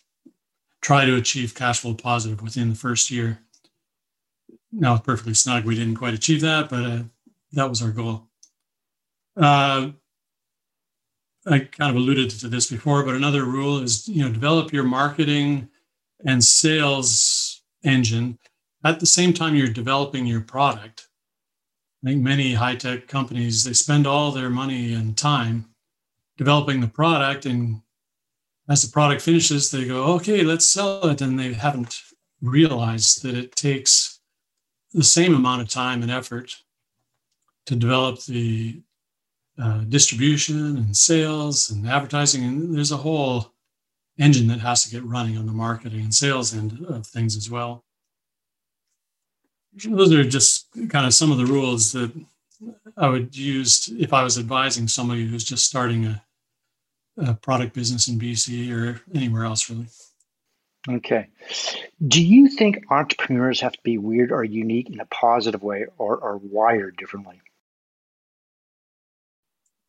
try 0.81 1.05
to 1.05 1.17
achieve 1.17 1.55
cash 1.55 1.81
flow 1.81 1.95
positive 1.95 2.43
within 2.43 2.71
the 2.71 2.75
first 2.75 3.11
year. 3.11 3.39
Now, 4.73 4.97
perfectly 4.97 5.35
snug, 5.35 5.65
we 5.65 5.75
didn't 5.75 5.97
quite 5.97 6.15
achieve 6.15 6.41
that, 6.41 6.69
but 6.69 6.85
uh, 6.85 7.03
that 7.53 7.69
was 7.69 7.83
our 7.83 7.91
goal. 7.91 8.29
Uh, 9.37 9.91
I 11.47 11.59
kind 11.61 11.91
of 11.91 11.97
alluded 11.97 12.31
to 12.31 12.49
this 12.49 12.71
before, 12.71 13.05
but 13.05 13.17
another 13.17 13.45
rule 13.45 13.79
is 13.79 14.07
you 14.09 14.23
know 14.23 14.33
develop 14.33 14.73
your 14.73 14.85
marketing 14.85 15.69
and 16.25 16.43
sales 16.43 17.63
engine 17.83 18.39
at 18.85 19.01
the 19.01 19.07
same 19.07 19.33
time 19.33 19.55
you're 19.55 19.69
developing 19.69 20.27
your 20.27 20.41
product. 20.41 21.09
I 22.05 22.09
think 22.09 22.23
many 22.23 22.55
high 22.55 22.77
tech 22.77 23.09
companies 23.09 23.65
they 23.65 23.73
spend 23.73 24.07
all 24.07 24.31
their 24.31 24.51
money 24.51 24.93
and 24.93 25.17
time 25.17 25.67
developing 26.37 26.81
the 26.81 26.89
product, 26.89 27.47
and 27.47 27.83
as 28.69 28.83
the 28.83 28.93
product 28.93 29.23
finishes, 29.23 29.71
they 29.71 29.85
go, 29.85 30.05
"Okay, 30.15 30.43
let's 30.43 30.69
sell 30.69 31.07
it," 31.09 31.21
and 31.21 31.39
they 31.39 31.53
haven't 31.53 32.03
realized 32.41 33.23
that 33.23 33.35
it 33.35 33.57
takes 33.57 34.21
the 34.93 35.05
same 35.05 35.35
amount 35.35 35.63
of 35.63 35.69
time 35.69 36.03
and 36.03 36.11
effort 36.11 36.63
to 37.67 37.75
develop 37.77 38.23
the 38.25 38.83
uh, 39.59 39.79
distribution 39.89 40.77
and 40.77 40.97
sales 40.97 41.71
and 41.71 41.87
advertising. 41.89 42.45
And 42.45 42.75
there's 42.75 42.93
a 42.93 42.97
whole 42.97 43.53
engine 44.19 44.47
that 44.49 44.61
has 44.61 44.85
to 44.85 44.91
get 44.91 45.05
running 45.05 45.37
on 45.37 45.47
the 45.47 45.53
marketing 45.53 46.01
and 46.01 46.15
sales 46.15 46.55
end 46.55 46.85
of 46.89 47.07
things 47.07 47.37
as 47.37 47.51
well. 47.51 47.85
Those 49.85 50.13
are 50.13 50.25
just 50.25 50.69
kind 50.91 51.07
of 51.07 51.15
some 51.15 51.33
of 51.33 51.39
the 51.39 51.47
rules 51.47 51.93
that 51.93 52.13
I 52.97 53.09
would 53.09 53.37
use 53.37 53.89
if 53.99 54.13
I 54.13 54.23
was 54.23 54.39
advising 54.39 54.87
somebody 54.87 55.27
who's 55.27 55.45
just 55.45 55.65
starting 55.65 56.05
a, 56.05 56.23
a 57.17 57.35
product 57.35 57.75
business 57.75 58.09
in 58.09 58.19
BC 58.19 58.71
or 58.71 59.01
anywhere 59.15 59.45
else, 59.45 59.69
really. 59.71 59.87
Okay. 60.89 61.29
Do 62.07 62.25
you 62.25 62.49
think 62.49 62.85
entrepreneurs 62.91 63.61
have 63.61 63.73
to 63.73 63.83
be 63.83 63.99
weird 63.99 64.33
or 64.33 64.45
unique 64.45 64.91
in 64.91 65.01
a 65.01 65.07
positive 65.07 65.63
way 65.63 65.87
or 65.97 66.23
are 66.23 66.37
wired 66.39 66.97
differently? 66.97 67.41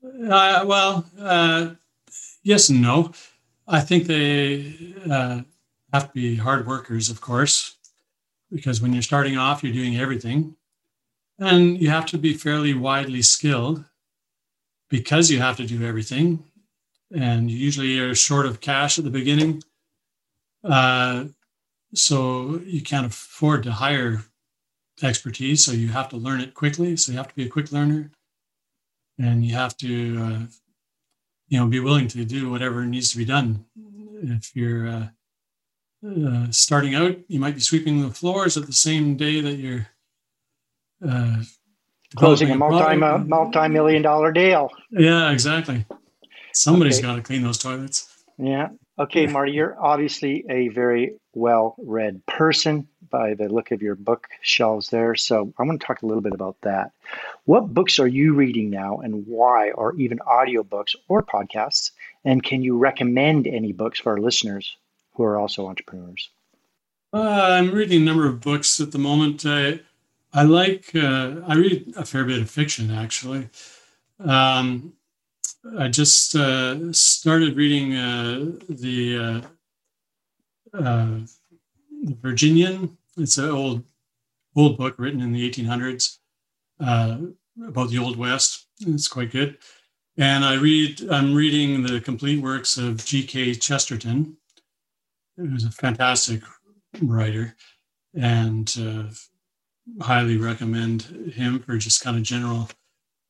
Uh, 0.04 0.66
well, 0.66 1.06
uh, 1.20 1.70
yes 2.44 2.70
and 2.70 2.82
no. 2.82 3.12
I 3.68 3.80
think 3.80 4.06
they 4.06 4.94
uh, 5.10 5.42
have 5.94 6.08
to 6.08 6.14
be 6.14 6.36
hard 6.36 6.68
workers, 6.68 7.10
of 7.10 7.22
course, 7.22 7.78
because 8.52 8.82
when 8.82 8.92
you're 8.92 9.02
starting 9.02 9.38
off, 9.38 9.64
you're 9.64 9.74
doing 9.74 9.98
everything. 9.98 10.56
And 11.40 11.82
you 11.82 11.90
have 11.90 12.06
to 12.08 12.18
be 12.18 12.34
fairly 12.34 12.74
widely 12.74 13.22
skilled 13.22 13.84
because 14.90 15.32
you 15.32 15.40
have 15.40 15.58
to 15.58 15.66
do 15.66 15.86
everything. 15.86 16.44
And 17.16 17.50
usually 17.50 17.88
you 17.88 17.94
usually 17.94 18.12
are 18.12 18.16
short 18.16 18.46
of 18.46 18.60
cash 18.60 18.98
at 18.98 19.06
the 19.06 19.10
beginning. 19.10 19.64
Uh, 20.64 21.26
so 21.94 22.60
you 22.66 22.82
can't 22.82 23.06
afford 23.06 23.64
to 23.64 23.72
hire 23.72 24.24
expertise. 25.02 25.64
So 25.64 25.72
you 25.72 25.88
have 25.90 26.10
to 26.10 26.18
learn 26.18 26.42
it 26.42 26.54
quickly. 26.54 26.98
So 26.98 27.12
you 27.12 27.18
have 27.18 27.30
to 27.30 27.36
be 27.36 27.46
a 27.46 27.50
quick 27.50 27.72
learner. 27.72 28.12
And 29.20 29.46
you 29.46 29.54
have 29.56 29.78
to, 29.78 30.22
uh, 30.22 30.40
you 31.48 31.60
know, 31.60 31.68
be 31.68 31.80
willing 31.80 32.08
to 32.10 32.26
do 32.26 32.50
whatever 32.50 32.86
needs 32.86 33.12
to 33.12 33.18
be 33.18 33.26
done. 33.26 33.66
If 34.24 34.56
you're 34.56 34.88
uh, 34.88 35.08
uh, 36.06 36.48
starting 36.52 36.96
out, 36.96 37.18
you 37.28 37.40
might 37.40 37.56
be 37.56 37.62
sweeping 37.62 38.02
the 38.02 38.14
floors 38.14 38.58
at 38.58 38.66
the 38.66 38.74
same 38.74 39.16
day 39.16 39.42
that 39.42 39.56
you're 39.56 39.88
uh, 41.08 41.44
closing 42.16 42.50
a 42.50 42.56
multi 42.56 42.96
multi 42.96 43.68
million 43.68 44.02
dollar 44.02 44.32
deal. 44.32 44.70
Yeah, 44.92 45.32
exactly. 45.32 45.86
Somebody's 46.54 47.00
okay. 47.00 47.08
got 47.08 47.16
to 47.16 47.22
clean 47.22 47.44
those 47.44 47.58
toilets. 47.58 48.26
Yeah. 48.38 48.70
Okay, 49.00 49.26
Marty, 49.26 49.54
you're 49.54 49.76
obviously 49.84 50.46
a 50.50 50.68
very 50.70 51.16
well 51.34 51.76
read 51.80 52.24
person 52.28 52.88
by 53.14 53.36
the 53.36 53.48
look 53.48 53.70
of 53.72 53.84
your 53.84 53.96
bookshelves 53.96 54.90
there. 54.90 55.14
So 55.14 55.54
I 55.60 55.64
want 55.64 55.80
to 55.80 55.86
talk 55.86 56.02
a 56.02 56.08
little 56.08 56.22
bit 56.22 56.34
about 56.34 56.58
that. 56.62 56.92
What 57.46 57.74
books 57.74 58.00
are 58.00 58.08
you 58.08 58.34
reading 58.34 58.72
now 58.72 58.98
and 58.98 59.28
why, 59.28 59.70
or 59.72 59.96
even 59.96 60.18
audiobooks 60.20 60.96
or 61.08 61.22
podcasts? 61.22 61.92
And 62.26 62.44
can 62.44 62.64
you 62.64 62.78
recommend 62.78 63.46
any 63.46 63.72
books 63.72 64.00
for 64.00 64.14
our 64.14 64.20
listeners 64.20 64.76
who 65.14 65.24
are 65.24 65.38
also 65.38 65.68
entrepreneurs? 65.68 66.32
Uh, 67.14 67.60
I'm 67.60 67.72
reading 67.72 68.02
a 68.02 68.06
number 68.06 68.28
of 68.28 68.42
books 68.42 68.82
at 68.82 68.92
the 68.92 68.98
moment. 68.98 69.46
I, 69.46 69.82
I 70.34 70.44
like, 70.44 70.96
uh, 70.96 71.42
I 71.46 71.54
read 71.54 71.94
a 71.96 72.06
fair 72.06 72.26
bit 72.26 72.42
of 72.42 72.50
fiction 72.50 72.90
actually. 72.90 73.50
Um, 74.20 74.94
I 75.78 75.88
just 75.88 76.36
uh, 76.36 76.92
started 76.92 77.56
reading 77.56 77.94
uh, 77.96 78.52
the, 78.68 79.44
uh, 80.74 80.78
uh, 80.78 81.20
the 82.04 82.18
Virginian. 82.22 82.98
It's 83.18 83.38
an 83.38 83.50
old 83.50 83.84
old 84.56 84.78
book 84.78 84.96
written 84.98 85.22
in 85.22 85.32
the 85.32 85.50
1800s 85.50 86.18
uh, 86.80 87.18
about 87.68 87.90
the 87.90 87.98
Old 87.98 88.18
West. 88.18 88.68
It's 88.82 89.08
quite 89.08 89.32
good. 89.32 89.58
And 90.18 90.46
I 90.46 90.56
read. 90.56 91.02
I'm 91.10 91.34
reading 91.34 91.84
the 91.84 92.00
complete 92.00 92.42
works 92.42 92.78
of 92.78 93.04
G.K. 93.04 93.56
Chesterton, 93.56 94.38
who's 95.38 95.66
a 95.66 95.72
fantastic 95.72 96.44
writer, 97.02 97.56
and 98.14 98.76
uh, 98.80 100.04
highly 100.04 100.38
recommend 100.38 101.34
him 101.34 101.60
for 101.60 101.78
just 101.78 102.04
kind 102.04 102.16
of 102.16 102.24
general 102.24 102.70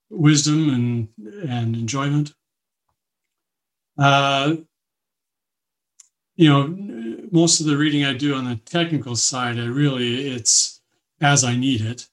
wisdom 0.10 0.70
and 0.70 1.08
and 1.50 1.76
enjoyment. 1.76 2.34
Uh, 3.98 4.56
you 6.36 6.50
know, 6.50 6.64
most 7.34 7.60
of 7.60 7.66
the 7.66 7.76
reading 7.76 8.06
I 8.06 8.14
do 8.14 8.36
on 8.36 8.46
the 8.46 8.58
technical 8.58 9.16
side, 9.16 9.58
I 9.60 9.66
really 9.66 10.28
it's 10.28 10.82
as 11.20 11.44
I 11.44 11.56
need 11.56 11.82
it. 11.82 12.08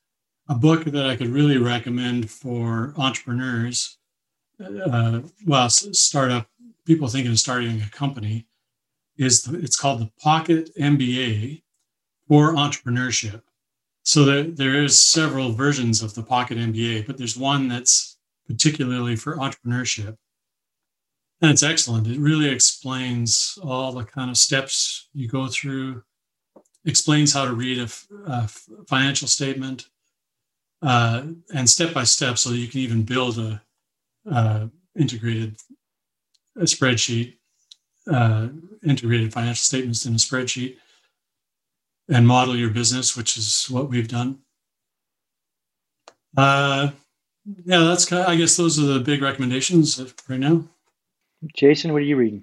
A 0.49 0.55
book 0.55 0.85
that 0.85 1.07
I 1.07 1.15
could 1.15 1.29
really 1.29 1.59
recommend 1.59 2.31
for 2.31 2.95
entrepreneurs, 2.97 3.99
uh, 4.59 5.21
well, 5.47 5.69
startup 5.69 6.49
people 6.87 7.07
thinking 7.07 7.31
of 7.31 7.39
starting 7.39 7.83
a 7.83 7.91
company, 7.91 8.47
is 9.19 9.43
the, 9.43 9.59
it's 9.59 9.77
called 9.77 10.01
the 10.01 10.11
Pocket 10.19 10.75
MBA 10.77 11.63
for 12.27 12.55
entrepreneurship. 12.55 13.43
So 14.03 14.25
there, 14.25 14.45
there 14.45 14.83
is 14.83 15.01
several 15.01 15.53
versions 15.53 16.03
of 16.03 16.15
the 16.15 16.23
Pocket 16.23 16.57
MBA, 16.57 17.07
but 17.07 17.19
there's 17.19 17.37
one 17.37 17.69
that's 17.69 18.17
particularly 18.47 19.17
for 19.17 19.37
entrepreneurship. 19.37 20.17
And 21.43 21.51
it's 21.51 21.63
excellent. 21.63 22.07
It 22.07 22.19
really 22.19 22.49
explains 22.51 23.59
all 23.63 23.93
the 23.93 24.05
kind 24.05 24.31
of 24.31 24.37
steps 24.37 25.09
you 25.15 25.27
go 25.27 25.47
through, 25.49 26.03
explains 26.85 27.33
how 27.33 27.47
to 27.47 27.55
read 27.55 27.79
a, 27.79 27.89
a 28.27 28.49
financial 28.89 29.27
statement, 29.27 29.89
uh, 30.83 31.23
and 31.55 31.69
step 31.69 31.95
by 31.95 32.05
step, 32.05 32.39
so 32.39 32.51
you 32.51 32.69
can 32.69 32.81
even 32.81 33.03
build 33.03 33.39
a 33.39 33.63
integrated 34.99 35.57
a 36.57 36.65
spreadsheet, 36.65 37.37
uh, 38.11 38.49
integrated 38.85 39.33
financial 39.33 39.63
statements 39.63 40.05
in 40.05 40.15
a 40.15 40.17
spreadsheet 40.17 40.77
and 42.09 42.27
model 42.27 42.57
your 42.57 42.71
business, 42.71 43.17
which 43.17 43.37
is 43.39 43.67
what 43.71 43.89
we've 43.89 44.09
done. 44.09 44.39
Uh, 46.37 46.91
yeah, 47.65 47.79
that's 47.79 48.05
kind 48.05 48.23
of, 48.23 48.29
I 48.29 48.37
guess 48.37 48.57
those 48.57 48.79
are 48.79 48.83
the 48.83 49.01
big 49.01 49.23
recommendations 49.23 49.99
right 50.29 50.41
now. 50.41 50.65
Jason, 51.55 51.93
what 51.93 52.03
are 52.03 52.07
you 52.07 52.17
reading? 52.17 52.43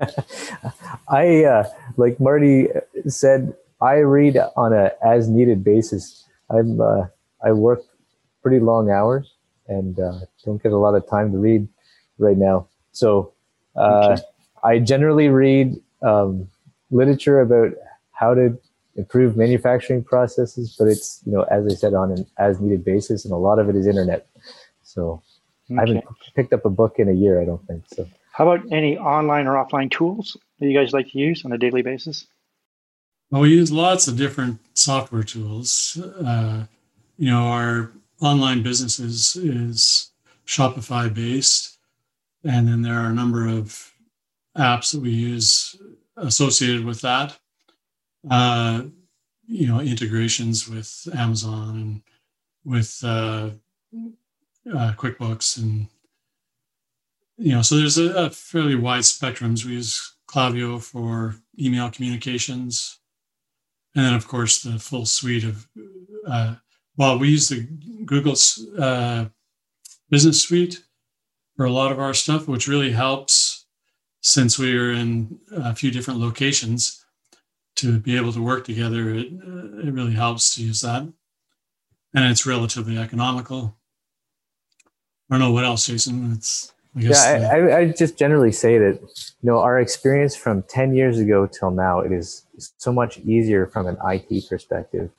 I 1.08 1.44
uh, 1.44 1.64
like 1.96 2.20
Marty 2.20 2.68
said. 3.06 3.54
I 3.80 3.96
read 3.96 4.38
on 4.56 4.72
a 4.72 4.92
as 5.04 5.28
needed 5.28 5.62
basis. 5.62 6.24
I'm 6.48 6.80
uh, 6.80 7.06
I 7.44 7.52
work 7.52 7.82
pretty 8.42 8.60
long 8.60 8.90
hours 8.90 9.34
and 9.68 9.98
uh, 9.98 10.20
don't 10.44 10.62
get 10.62 10.72
a 10.72 10.76
lot 10.76 10.94
of 10.94 11.08
time 11.08 11.32
to 11.32 11.38
read 11.38 11.68
right 12.18 12.36
now. 12.36 12.68
So 12.92 13.32
uh, 13.76 14.10
okay. 14.12 14.22
I 14.62 14.78
generally 14.78 15.28
read 15.28 15.80
um, 16.02 16.48
literature 16.90 17.40
about 17.40 17.72
how 18.12 18.34
to 18.34 18.58
improve 18.96 19.36
manufacturing 19.36 20.04
processes, 20.04 20.76
but 20.78 20.86
it's 20.86 21.20
you 21.26 21.32
know 21.32 21.42
as 21.44 21.66
I 21.66 21.74
said 21.74 21.94
on 21.94 22.12
an 22.12 22.26
as 22.38 22.60
needed 22.60 22.84
basis, 22.84 23.24
and 23.24 23.32
a 23.32 23.36
lot 23.36 23.58
of 23.58 23.68
it 23.68 23.76
is 23.76 23.86
internet. 23.86 24.26
So 24.82 25.22
okay. 25.70 25.80
I 25.80 25.80
haven't 25.80 26.04
picked 26.34 26.52
up 26.52 26.64
a 26.64 26.70
book 26.70 26.96
in 26.98 27.08
a 27.08 27.12
year. 27.12 27.40
I 27.40 27.44
don't 27.44 27.66
think 27.66 27.84
so. 27.92 28.06
How 28.32 28.48
about 28.48 28.72
any 28.72 28.98
online 28.98 29.46
or 29.46 29.52
offline 29.54 29.90
tools 29.90 30.36
that 30.58 30.66
you 30.66 30.78
guys 30.78 30.92
like 30.92 31.10
to 31.12 31.18
use 31.18 31.44
on 31.44 31.52
a 31.52 31.58
daily 31.58 31.82
basis? 31.82 32.26
Well, 33.30 33.42
we 33.42 33.50
use 33.50 33.72
lots 33.72 34.08
of 34.08 34.16
different 34.16 34.60
software 34.74 35.22
tools. 35.22 36.00
Uh, 36.00 36.64
you 37.16 37.30
know, 37.30 37.44
our 37.44 37.92
online 38.20 38.62
businesses 38.62 39.36
is 39.36 40.10
Shopify 40.46 41.12
based, 41.12 41.78
and 42.44 42.68
then 42.68 42.82
there 42.82 42.98
are 42.98 43.10
a 43.10 43.14
number 43.14 43.46
of 43.46 43.92
apps 44.56 44.92
that 44.92 45.00
we 45.00 45.10
use 45.10 45.76
associated 46.16 46.84
with 46.84 47.00
that 47.00 47.38
uh, 48.30 48.82
you 49.46 49.66
know, 49.66 49.80
integrations 49.80 50.68
with 50.68 51.08
Amazon 51.14 51.76
and 51.76 52.02
with 52.64 53.00
uh, 53.04 53.50
uh, 54.70 54.92
QuickBooks, 54.96 55.58
and 55.58 55.88
you 57.36 57.52
know, 57.52 57.62
so 57.62 57.76
there's 57.76 57.98
a, 57.98 58.12
a 58.14 58.30
fairly 58.30 58.74
wide 58.74 59.02
spectrums. 59.02 59.64
We 59.64 59.72
use 59.72 60.14
Klaviyo 60.28 60.82
for 60.82 61.36
email 61.58 61.90
communications, 61.90 62.98
and 63.94 64.04
then 64.04 64.14
of 64.14 64.28
course 64.28 64.62
the 64.62 64.78
full 64.78 65.06
suite 65.06 65.44
of. 65.44 65.68
Uh, 66.26 66.54
well, 66.96 67.18
we 67.18 67.28
use 67.28 67.48
the 67.48 67.66
Google 68.04 68.36
uh, 68.78 69.26
Business 70.10 70.42
Suite 70.42 70.84
for 71.56 71.66
a 71.66 71.72
lot 71.72 71.90
of 71.90 71.98
our 71.98 72.14
stuff, 72.14 72.46
which 72.46 72.68
really 72.68 72.92
helps 72.92 73.66
since 74.20 74.58
we 74.58 74.76
are 74.76 74.90
in 74.90 75.38
a 75.52 75.74
few 75.74 75.90
different 75.90 76.18
locations 76.18 77.04
to 77.76 77.98
be 77.98 78.16
able 78.16 78.32
to 78.32 78.42
work 78.42 78.64
together, 78.64 79.10
it, 79.10 79.26
it 79.26 79.92
really 79.92 80.14
helps 80.14 80.54
to 80.54 80.62
use 80.62 80.80
that. 80.80 81.02
And 82.14 82.24
it's 82.30 82.46
relatively 82.46 82.96
economical. 82.96 83.76
I 85.30 85.34
don't 85.34 85.40
know 85.40 85.52
what 85.52 85.64
else, 85.64 85.86
Jason. 85.86 86.32
It's 86.32 86.72
I 86.96 87.00
yeah, 87.00 87.50
I, 87.52 87.76
I, 87.78 87.88
just 87.90 88.16
generally 88.16 88.52
say 88.52 88.78
that 88.78 89.00
you 89.00 89.50
know 89.50 89.58
our 89.58 89.80
experience 89.80 90.36
from 90.36 90.62
ten 90.64 90.94
years 90.94 91.18
ago 91.18 91.46
till 91.46 91.70
now, 91.70 92.00
it 92.00 92.12
is 92.12 92.46
so 92.78 92.92
much 92.92 93.18
easier 93.18 93.66
from 93.66 93.86
an 93.86 93.96
IT 94.04 94.48
perspective 94.48 95.10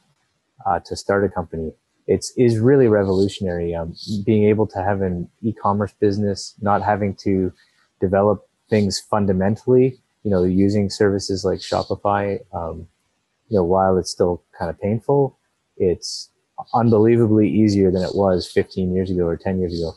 uh, 0.65 0.79
to 0.79 0.95
start 0.95 1.25
a 1.25 1.29
company. 1.29 1.73
It's 2.07 2.31
is 2.37 2.59
really 2.59 2.87
revolutionary. 2.87 3.75
Um, 3.75 3.95
being 4.25 4.45
able 4.45 4.67
to 4.67 4.81
have 4.81 5.01
an 5.01 5.29
e-commerce 5.41 5.93
business, 5.99 6.53
not 6.61 6.81
having 6.81 7.15
to 7.23 7.51
develop 7.99 8.47
things 8.69 8.99
fundamentally 8.99 9.99
you 10.25 10.31
know, 10.31 10.43
using 10.43 10.89
services 10.89 11.45
like 11.45 11.59
Shopify, 11.59 12.39
um, 12.51 12.87
you 13.47 13.57
know, 13.57 13.63
while 13.63 13.95
it's 13.97 14.09
still 14.09 14.43
kind 14.57 14.71
of 14.71 14.81
painful, 14.81 15.37
it's 15.77 16.31
unbelievably 16.73 17.49
easier 17.49 17.91
than 17.91 18.03
it 18.03 18.15
was 18.15 18.49
15 18.51 18.93
years 18.93 19.11
ago 19.11 19.23
or 19.23 19.37
10 19.37 19.59
years 19.59 19.73
ago. 19.79 19.93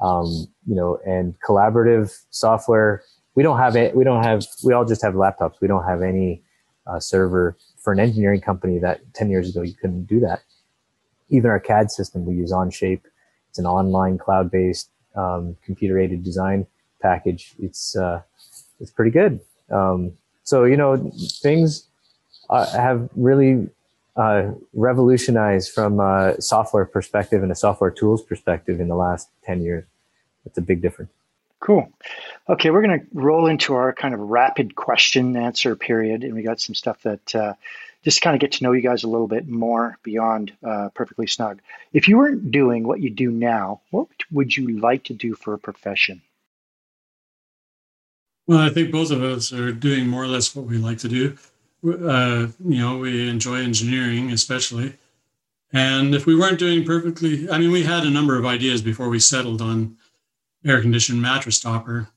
Um, 0.00 0.48
you 0.66 0.74
know, 0.74 0.98
and 1.06 1.34
collaborative 1.40 2.12
software, 2.30 3.02
we 3.34 3.42
don't 3.42 3.58
have 3.58 3.76
it. 3.76 3.94
We 3.94 4.04
don't 4.04 4.22
have, 4.22 4.44
we 4.64 4.72
all 4.72 4.84
just 4.84 5.02
have 5.02 5.14
laptops. 5.14 5.60
We 5.60 5.68
don't 5.68 5.84
have 5.84 6.02
any 6.02 6.42
uh, 6.86 6.98
server 6.98 7.56
for 7.78 7.92
an 7.92 8.00
engineering 8.00 8.40
company 8.40 8.78
that 8.78 9.00
10 9.14 9.30
years 9.30 9.48
ago, 9.48 9.62
you 9.62 9.74
couldn't 9.74 10.04
do 10.04 10.18
that. 10.20 10.40
Even 11.28 11.50
our 11.50 11.60
CAD 11.60 11.90
system, 11.90 12.26
we 12.26 12.34
use 12.34 12.52
Onshape. 12.52 13.02
It's 13.48 13.58
an 13.58 13.66
online 13.66 14.18
cloud 14.18 14.50
based 14.50 14.90
um, 15.14 15.56
computer 15.64 15.98
aided 15.98 16.22
design 16.22 16.66
package, 17.02 17.54
it's 17.58 17.96
uh, 17.96 18.22
it's 18.80 18.90
pretty 18.90 19.10
good. 19.10 19.40
Um, 19.70 20.12
so 20.44 20.64
you 20.64 20.76
know 20.76 21.12
things 21.42 21.88
uh, 22.48 22.66
have 22.70 23.10
really 23.16 23.68
uh, 24.16 24.50
revolutionized 24.72 25.72
from 25.72 26.00
a 26.00 26.40
software 26.40 26.84
perspective 26.84 27.42
and 27.42 27.50
a 27.52 27.54
software 27.54 27.90
tools 27.90 28.22
perspective 28.22 28.80
in 28.80 28.88
the 28.88 28.96
last 28.96 29.28
ten 29.44 29.62
years. 29.62 29.84
It's 30.44 30.58
a 30.58 30.62
big 30.62 30.82
difference. 30.82 31.10
Cool. 31.60 31.88
Okay, 32.48 32.70
we're 32.70 32.82
going 32.82 32.98
to 32.98 33.06
roll 33.12 33.46
into 33.46 33.74
our 33.74 33.92
kind 33.92 34.14
of 34.14 34.20
rapid 34.20 34.74
question 34.74 35.36
answer 35.36 35.76
period, 35.76 36.24
and 36.24 36.34
we 36.34 36.42
got 36.42 36.60
some 36.60 36.74
stuff 36.74 37.00
that 37.02 37.34
uh, 37.36 37.54
just 38.02 38.20
kind 38.20 38.34
of 38.34 38.40
get 38.40 38.50
to 38.52 38.64
know 38.64 38.72
you 38.72 38.82
guys 38.82 39.04
a 39.04 39.08
little 39.08 39.28
bit 39.28 39.46
more 39.46 39.96
beyond 40.02 40.52
uh, 40.64 40.88
Perfectly 40.92 41.28
Snug. 41.28 41.60
If 41.92 42.08
you 42.08 42.18
weren't 42.18 42.50
doing 42.50 42.82
what 42.82 43.00
you 43.00 43.10
do 43.10 43.30
now, 43.30 43.80
what 43.90 44.08
would 44.32 44.56
you 44.56 44.80
like 44.80 45.04
to 45.04 45.14
do 45.14 45.36
for 45.36 45.54
a 45.54 45.58
profession? 45.58 46.20
Well, 48.48 48.58
I 48.58 48.70
think 48.70 48.90
both 48.90 49.12
of 49.12 49.22
us 49.22 49.52
are 49.52 49.70
doing 49.70 50.08
more 50.08 50.24
or 50.24 50.26
less 50.26 50.56
what 50.56 50.66
we 50.66 50.78
like 50.78 50.98
to 50.98 51.08
do. 51.08 51.38
Uh, 51.84 52.46
you 52.64 52.78
know, 52.78 52.98
we 52.98 53.28
enjoy 53.28 53.56
engineering, 53.56 54.30
especially. 54.30 54.94
And 55.72 56.14
if 56.14 56.26
we 56.26 56.36
weren't 56.36 56.58
doing 56.58 56.84
perfectly, 56.84 57.50
I 57.50 57.58
mean, 57.58 57.72
we 57.72 57.82
had 57.82 58.04
a 58.04 58.10
number 58.10 58.38
of 58.38 58.44
ideas 58.46 58.82
before 58.82 59.08
we 59.08 59.18
settled 59.18 59.62
on 59.62 59.96
air 60.64 60.80
conditioned 60.80 61.20
mattress 61.20 61.58
topper. 61.58 62.08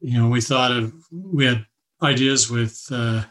You 0.00 0.18
know, 0.18 0.28
we 0.28 0.40
thought 0.40 0.72
of 0.72 0.92
we 1.10 1.44
had 1.44 1.66
ideas 2.02 2.48
with 2.48 2.86
uh, 2.90 3.24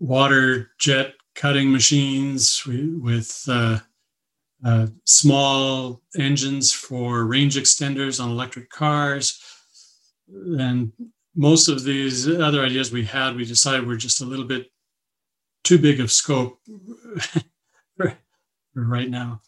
water 0.00 0.70
jet 0.78 1.14
cutting 1.34 1.70
machines, 1.70 2.62
with 2.66 3.44
uh, 3.48 3.78
uh, 4.64 4.88
small 5.04 6.02
engines 6.18 6.72
for 6.72 7.24
range 7.24 7.56
extenders 7.56 8.22
on 8.22 8.30
electric 8.30 8.68
cars, 8.68 9.40
and 10.28 10.92
most 11.34 11.68
of 11.68 11.84
these 11.84 12.28
other 12.28 12.62
ideas 12.62 12.92
we 12.92 13.04
had, 13.04 13.36
we 13.36 13.44
decided 13.44 13.86
were 13.86 13.96
just 13.96 14.20
a 14.20 14.24
little 14.24 14.44
bit 14.44 14.71
too 15.64 15.78
big 15.78 16.00
of 16.00 16.10
scope 16.10 16.58
for, 17.96 18.14
for 18.74 18.84
right 18.84 19.08
now. 19.08 19.40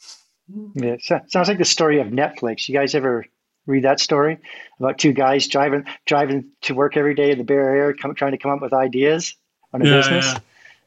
Yeah, 0.74 0.96
sounds 0.98 1.48
like 1.48 1.58
the 1.58 1.64
story 1.64 2.00
of 2.00 2.08
Netflix. 2.08 2.68
You 2.68 2.74
guys 2.74 2.94
ever 2.94 3.24
read 3.66 3.84
that 3.84 3.98
story 3.98 4.38
about 4.78 4.98
two 4.98 5.12
guys 5.12 5.48
driving 5.48 5.84
driving 6.04 6.50
to 6.62 6.74
work 6.74 6.96
every 6.96 7.14
day 7.14 7.30
in 7.30 7.38
the 7.38 7.44
Bay 7.44 7.54
Area, 7.54 7.94
come, 7.94 8.14
trying 8.14 8.32
to 8.32 8.38
come 8.38 8.50
up 8.50 8.60
with 8.60 8.72
ideas 8.72 9.36
on 9.72 9.82
a 9.82 9.88
yeah, 9.88 9.96
business. 9.96 10.26
Yeah. 10.26 10.38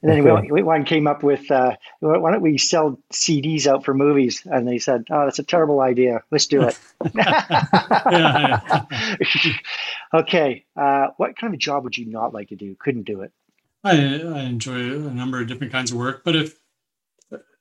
And 0.04 0.12
then 0.12 0.28
okay. 0.28 0.62
one 0.62 0.86
came 0.86 1.08
up 1.08 1.24
with, 1.24 1.50
uh, 1.50 1.76
why 2.02 2.32
don't 2.32 2.42
we 2.42 2.60
sell 2.60 3.00
CDs 3.12 3.66
out 3.66 3.84
for 3.84 3.96
movies? 3.96 4.44
And 4.46 4.68
they 4.68 4.78
said, 4.78 5.06
oh, 5.10 5.26
that's 5.26 5.40
a 5.40 5.44
terrible 5.44 5.82
idea. 5.82 6.22
Let's 6.30 6.46
do 6.46 6.62
it. 6.62 6.78
okay. 10.14 10.66
Uh, 10.76 11.08
what 11.18 11.36
kind 11.36 11.54
of 11.54 11.60
job 11.60 11.84
would 11.84 11.98
you 11.98 12.06
not 12.06 12.32
like 12.32 12.50
to 12.50 12.56
do? 12.56 12.76
Couldn't 12.80 13.06
do 13.06 13.22
it. 13.22 13.32
I, 13.84 13.92
I 13.94 14.42
enjoy 14.42 14.94
a 14.94 15.12
number 15.12 15.42
of 15.42 15.48
different 15.48 15.72
kinds 15.72 15.92
of 15.92 15.98
work, 15.98 16.24
but 16.24 16.36
if 16.36 16.60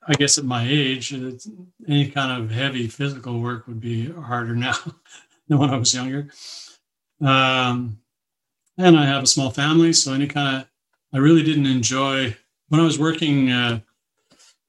I 0.07 0.13
guess 0.13 0.37
at 0.37 0.45
my 0.45 0.65
age, 0.67 1.13
any 1.13 2.09
kind 2.09 2.41
of 2.41 2.51
heavy 2.51 2.87
physical 2.87 3.41
work 3.41 3.67
would 3.67 3.81
be 3.81 4.11
harder 4.11 4.55
now 4.55 4.75
than 5.47 5.57
when 5.57 5.69
I 5.69 5.77
was 5.77 5.93
younger. 5.93 6.29
Um, 7.21 7.99
and 8.77 8.97
I 8.97 9.05
have 9.05 9.23
a 9.23 9.27
small 9.27 9.49
family, 9.49 9.91
so 9.93 10.13
any 10.13 10.27
kind 10.27 10.57
of 10.57 10.67
I 11.13 11.17
really 11.17 11.43
didn't 11.43 11.65
enjoy 11.65 12.35
when 12.67 12.81
I 12.81 12.83
was 12.83 12.99
working 12.99 13.49
uh, 13.49 13.79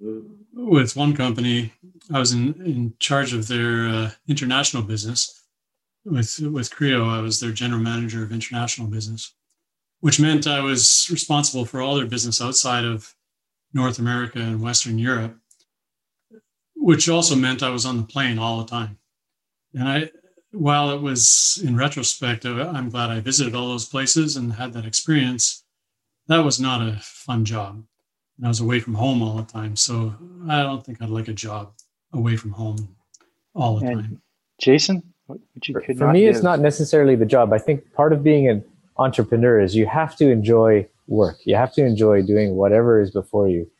with 0.00 0.96
one 0.96 1.14
company. 1.14 1.72
I 2.12 2.18
was 2.18 2.32
in, 2.32 2.54
in 2.64 2.94
charge 2.98 3.34
of 3.34 3.48
their 3.48 3.88
uh, 3.88 4.10
international 4.28 4.82
business 4.82 5.44
with 6.04 6.38
with 6.40 6.70
Creo. 6.70 7.08
I 7.08 7.20
was 7.20 7.40
their 7.40 7.52
general 7.52 7.80
manager 7.80 8.22
of 8.22 8.32
international 8.32 8.88
business, 8.88 9.34
which 10.00 10.20
meant 10.20 10.46
I 10.46 10.60
was 10.60 11.08
responsible 11.10 11.64
for 11.64 11.80
all 11.80 11.96
their 11.96 12.06
business 12.06 12.40
outside 12.40 12.84
of 12.84 13.14
North 13.72 13.98
America 13.98 14.38
and 14.38 14.62
Western 14.62 14.98
Europe, 14.98 15.36
which 16.76 17.08
also 17.08 17.34
meant 17.34 17.62
I 17.62 17.70
was 17.70 17.84
on 17.84 17.96
the 17.96 18.04
plane 18.04 18.38
all 18.38 18.58
the 18.58 18.70
time. 18.70 18.98
And 19.74 19.88
I, 19.88 20.10
while 20.52 20.90
it 20.90 21.00
was 21.00 21.60
in 21.64 21.76
retrospect, 21.76 22.46
uh, 22.46 22.72
I'm 22.74 22.88
glad 22.88 23.10
I 23.10 23.20
visited 23.20 23.54
all 23.54 23.68
those 23.68 23.88
places 23.88 24.36
and 24.36 24.52
had 24.52 24.72
that 24.72 24.86
experience. 24.86 25.64
That 26.28 26.44
was 26.44 26.60
not 26.60 26.86
a 26.86 26.98
fun 27.02 27.44
job. 27.44 27.82
And 28.36 28.46
I 28.46 28.48
was 28.48 28.60
away 28.60 28.80
from 28.80 28.94
home 28.94 29.22
all 29.22 29.36
the 29.36 29.42
time. 29.42 29.76
So 29.76 30.14
I 30.48 30.62
don't 30.62 30.84
think 30.84 31.02
I'd 31.02 31.10
like 31.10 31.28
a 31.28 31.32
job 31.32 31.72
away 32.12 32.36
from 32.36 32.52
home 32.52 32.96
all 33.54 33.78
the 33.78 33.86
and 33.86 34.02
time. 34.02 34.22
Jason, 34.58 35.02
for, 35.26 35.38
for 35.96 36.12
me, 36.12 36.26
it's 36.26 36.42
not 36.42 36.60
necessarily 36.60 37.16
the 37.16 37.26
job. 37.26 37.52
I 37.52 37.58
think 37.58 37.92
part 37.92 38.12
of 38.12 38.22
being 38.22 38.48
an 38.48 38.64
entrepreneur 38.98 39.60
is 39.60 39.76
you 39.76 39.86
have 39.86 40.16
to 40.16 40.30
enjoy 40.30 40.86
work. 41.06 41.38
You 41.44 41.56
have 41.56 41.72
to 41.74 41.84
enjoy 41.84 42.22
doing 42.22 42.54
whatever 42.56 43.00
is 43.00 43.10
before 43.10 43.48
you. 43.48 43.70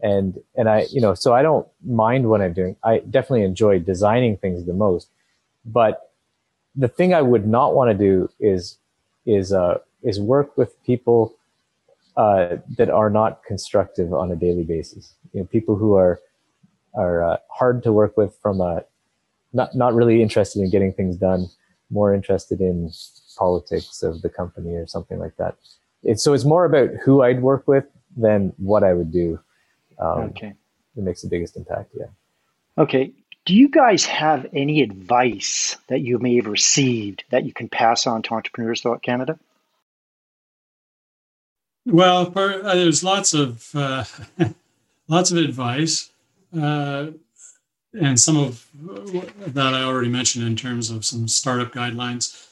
And 0.00 0.38
and 0.56 0.68
I, 0.68 0.86
you 0.90 1.00
know, 1.00 1.14
so 1.14 1.34
I 1.34 1.42
don't 1.42 1.66
mind 1.84 2.28
what 2.28 2.40
I'm 2.40 2.52
doing. 2.52 2.76
I 2.84 2.98
definitely 3.10 3.42
enjoy 3.42 3.80
designing 3.80 4.36
things 4.36 4.64
the 4.64 4.72
most. 4.72 5.08
But 5.64 6.12
the 6.76 6.88
thing 6.88 7.12
I 7.12 7.22
would 7.22 7.46
not 7.46 7.74
want 7.74 7.90
to 7.90 7.98
do 7.98 8.30
is 8.38 8.78
is 9.26 9.52
uh 9.52 9.78
is 10.02 10.20
work 10.20 10.56
with 10.56 10.80
people 10.84 11.34
uh, 12.16 12.56
that 12.76 12.90
are 12.90 13.10
not 13.10 13.44
constructive 13.44 14.12
on 14.12 14.30
a 14.30 14.36
daily 14.36 14.64
basis. 14.64 15.14
You 15.32 15.40
know, 15.40 15.46
people 15.46 15.76
who 15.76 15.94
are 15.94 16.20
are 16.94 17.22
uh, 17.22 17.36
hard 17.50 17.82
to 17.84 17.92
work 17.92 18.16
with 18.16 18.36
from 18.42 18.60
a 18.60 18.84
not 19.52 19.74
not 19.74 19.94
really 19.94 20.22
interested 20.22 20.60
in 20.60 20.70
getting 20.70 20.92
things 20.92 21.16
done, 21.16 21.48
more 21.90 22.14
interested 22.14 22.60
in 22.60 22.90
politics 23.38 24.02
of 24.02 24.22
the 24.22 24.28
company 24.28 24.74
or 24.74 24.86
something 24.86 25.18
like 25.18 25.36
that 25.36 25.54
it's 26.02 26.22
so 26.22 26.32
it's 26.32 26.44
more 26.44 26.64
about 26.64 26.90
who 27.04 27.22
I'd 27.22 27.42
work 27.42 27.66
with 27.66 27.84
than 28.16 28.52
what 28.56 28.84
I 28.84 28.94
would 28.94 29.12
do. 29.12 29.38
Um, 29.98 30.20
okay, 30.30 30.54
it 30.96 31.02
makes 31.02 31.22
the 31.22 31.28
biggest 31.28 31.56
impact. 31.56 31.90
Yeah. 31.98 32.06
Okay. 32.76 33.12
Do 33.44 33.54
you 33.54 33.68
guys 33.68 34.04
have 34.04 34.46
any 34.52 34.82
advice 34.82 35.76
that 35.86 36.00
you 36.00 36.18
may 36.18 36.36
have 36.36 36.46
received 36.46 37.24
that 37.30 37.46
you 37.46 37.52
can 37.52 37.68
pass 37.68 38.06
on 38.06 38.20
to 38.22 38.34
entrepreneurs 38.34 38.82
throughout 38.82 39.02
Canada? 39.02 39.38
Well, 41.86 42.30
uh, 42.36 42.74
there's 42.74 43.02
lots 43.02 43.32
of 43.32 43.70
uh, 43.74 44.04
lots 45.08 45.30
of 45.30 45.38
advice, 45.38 46.10
uh, 46.58 47.08
and 47.98 48.20
some 48.20 48.36
of 48.36 48.66
that 48.74 49.74
I 49.74 49.82
already 49.82 50.10
mentioned 50.10 50.46
in 50.46 50.56
terms 50.56 50.90
of 50.90 51.04
some 51.04 51.26
startup 51.26 51.72
guidelines. 51.72 52.47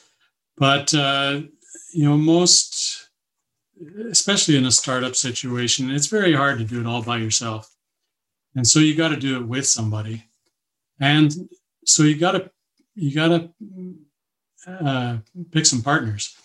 But 0.57 0.93
uh, 0.93 1.41
you 1.93 2.03
know, 2.03 2.17
most 2.17 3.09
especially 4.09 4.57
in 4.57 4.65
a 4.65 4.71
startup 4.71 5.15
situation, 5.15 5.91
it's 5.91 6.07
very 6.07 6.33
hard 6.33 6.57
to 6.59 6.65
do 6.65 6.79
it 6.79 6.87
all 6.87 7.03
by 7.03 7.17
yourself. 7.17 7.75
And 8.55 8.65
so 8.65 8.79
you 8.79 8.95
got 8.95 9.09
to 9.09 9.17
do 9.17 9.37
it 9.37 9.47
with 9.47 9.67
somebody. 9.67 10.25
And 10.99 11.31
so 11.85 12.03
you 12.03 12.17
got 12.17 12.31
to 12.31 12.51
you 12.95 13.13
got 13.13 13.27
to 13.27 13.49
uh, 14.67 15.17
pick 15.51 15.65
some 15.65 15.83
partners. 15.83 16.35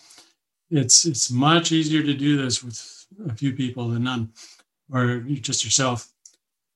It's 0.70 1.04
it's 1.04 1.30
much 1.30 1.72
easier 1.72 2.02
to 2.02 2.14
do 2.14 2.36
this 2.36 2.62
with 2.62 3.06
a 3.28 3.34
few 3.34 3.52
people 3.52 3.88
than 3.88 4.04
none, 4.04 4.32
or 4.90 5.20
just 5.20 5.64
yourself. 5.64 6.12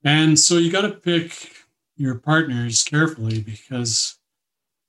And 0.04 0.38
so 0.38 0.56
you 0.56 0.70
got 0.70 0.82
to 0.82 0.92
pick 0.92 1.50
your 1.96 2.16
partners 2.16 2.82
carefully 2.84 3.40
because 3.40 4.18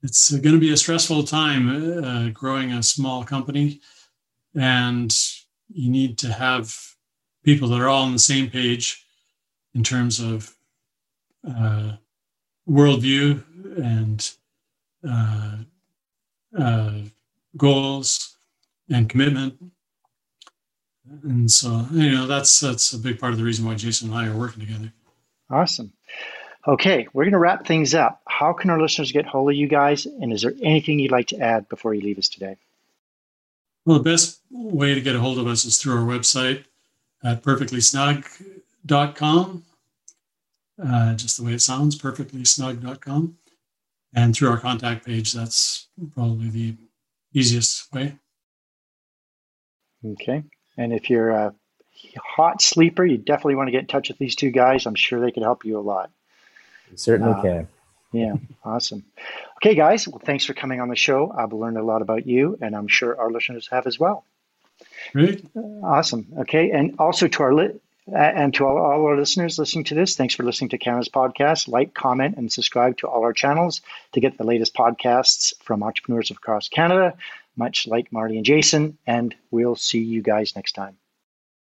it's 0.03 0.31
going 0.31 0.55
to 0.55 0.60
be 0.60 0.73
a 0.73 0.77
stressful 0.77 1.23
time 1.23 2.03
uh, 2.03 2.29
growing 2.29 2.71
a 2.71 2.83
small 2.83 3.23
company, 3.23 3.81
and 4.55 5.15
you 5.69 5.89
need 5.89 6.17
to 6.19 6.31
have 6.31 6.75
people 7.43 7.67
that 7.69 7.81
are 7.81 7.88
all 7.88 8.03
on 8.03 8.13
the 8.13 8.19
same 8.19 8.49
page 8.49 9.05
in 9.73 9.83
terms 9.83 10.19
of 10.19 10.55
uh, 11.47 11.93
worldview 12.67 13.43
and 13.77 14.31
uh, 15.07 15.57
uh, 16.57 16.93
goals 17.55 18.38
and 18.89 19.10
commitment. 19.10 19.55
And 21.23 21.49
so, 21.49 21.88
you 21.91 22.12
know, 22.12 22.27
that's 22.27 22.60
that's 22.60 22.93
a 22.93 22.99
big 22.99 23.19
part 23.19 23.31
of 23.31 23.38
the 23.38 23.45
reason 23.45 23.65
why 23.65 23.75
Jason 23.75 24.10
and 24.10 24.17
I 24.17 24.27
are 24.27 24.38
working 24.38 24.65
together. 24.65 24.91
Awesome. 25.49 25.93
Okay, 26.67 27.08
we're 27.13 27.23
going 27.23 27.32
to 27.32 27.39
wrap 27.39 27.65
things 27.65 27.95
up. 27.95 28.21
How 28.27 28.51
can 28.51 28.69
our 28.69 28.82
listeners 28.82 29.13
get 29.13 29.25
hold 29.25 29.49
of 29.49 29.56
you 29.56 29.67
guys? 29.67 30.06
And 30.06 30.34
is 30.34 30.41
there 30.41 30.51
anything 30.62 30.99
you'd 30.99 31.12
like 31.12 31.27
to 31.27 31.39
add 31.39 31.69
before 31.69 31.93
you 31.93 32.01
leave 32.01 32.17
us 32.17 32.27
today? 32.27 32.58
Well, 33.86 33.99
the 33.99 34.03
best 34.03 34.41
way 34.51 34.93
to 34.93 34.99
get 34.99 35.15
a 35.15 35.21
hold 35.21 35.39
of 35.39 35.47
us 35.47 35.63
is 35.63 35.77
through 35.77 35.93
our 35.93 36.06
website 36.06 36.65
at 37.23 37.41
perfectlysnug.com. 37.41 39.63
Uh, 40.84 41.13
just 41.15 41.38
the 41.38 41.43
way 41.43 41.53
it 41.53 41.62
sounds, 41.62 41.97
perfectlysnug.com. 41.97 43.38
And 44.13 44.36
through 44.36 44.49
our 44.49 44.60
contact 44.60 45.06
page, 45.06 45.32
that's 45.32 45.88
probably 46.13 46.49
the 46.49 46.75
easiest 47.34 47.93
way. 47.93 48.17
Okay. 50.06 50.43
And 50.77 50.91
if 50.91 51.10
you're 51.10 51.30
a 51.30 51.56
hot 52.17 52.62
sleeper, 52.62 53.06
you 53.06 53.17
definitely 53.17 53.56
want 53.56 53.67
to 53.67 53.71
get 53.71 53.82
in 53.82 53.88
touch 53.88 54.10
with 54.10 54.17
these 54.17 54.36
two 54.36 54.51
guys. 54.51 54.86
I'm 54.86 54.95
sure 54.95 55.21
they 55.21 55.32
could 55.32 55.43
help 55.43 55.63
you 55.63 55.77
a 55.77 55.80
lot. 55.80 56.12
You 56.91 56.97
certainly 56.97 57.34
uh, 57.34 57.41
can. 57.41 57.67
Yeah, 58.12 58.36
awesome. 58.63 59.06
Okay, 59.58 59.76
guys. 59.76 60.08
Well, 60.08 60.21
thanks 60.23 60.45
for 60.45 60.54
coming 60.54 60.80
on 60.80 60.89
the 60.89 60.95
show. 60.95 61.32
I've 61.36 61.54
learned 61.54 61.78
a 61.78 61.84
lot 61.84 62.02
about 62.02 62.26
you, 62.26 62.58
and 62.62 62.76
I'm 62.76 62.88
sure 62.88 63.19
our 63.19 63.32
listeners 63.32 63.67
have 63.71 63.86
as 63.86 64.00
well. 64.00 64.23
Great. 65.12 65.45
Awesome. 65.84 66.28
Okay, 66.39 66.71
and 66.71 66.95
also 67.00 67.28
to 67.28 67.43
our 67.43 67.54
li- 67.54 67.80
and 68.13 68.54
to 68.54 68.65
all, 68.65 68.78
all, 68.78 69.06
our 69.06 69.17
listeners 69.17 69.60
listening 69.60 69.84
to 69.86 69.95
this, 69.95 70.15
thanks 70.15 70.34
for 70.34 70.43
listening 70.43 70.69
to 70.69 70.78
Canada's 70.78 71.10
podcast. 71.10 71.67
Like, 71.67 71.93
comment, 71.93 72.38
and 72.38 72.52
subscribe 72.52 72.97
to 72.97 73.08
all 73.08 73.23
our 73.23 73.34
channels 73.34 73.82
to 74.13 74.21
get 74.21 74.38
the 74.38 74.45
latest 74.45 74.73
podcasts 74.73 75.54
from 75.62 75.84
entrepreneurs 75.84 76.32
across 76.32 76.69
Canada. 76.69 77.15
Much 77.58 77.88
like 77.88 78.12
Marty 78.12 78.38
and 78.38 78.45
Jason, 78.45 78.97
and 79.08 79.36
we'll 79.50 79.76
see 79.76 80.00
you 80.00 80.21
guys 80.21 80.56
next 80.56 80.73
time. 80.73 80.95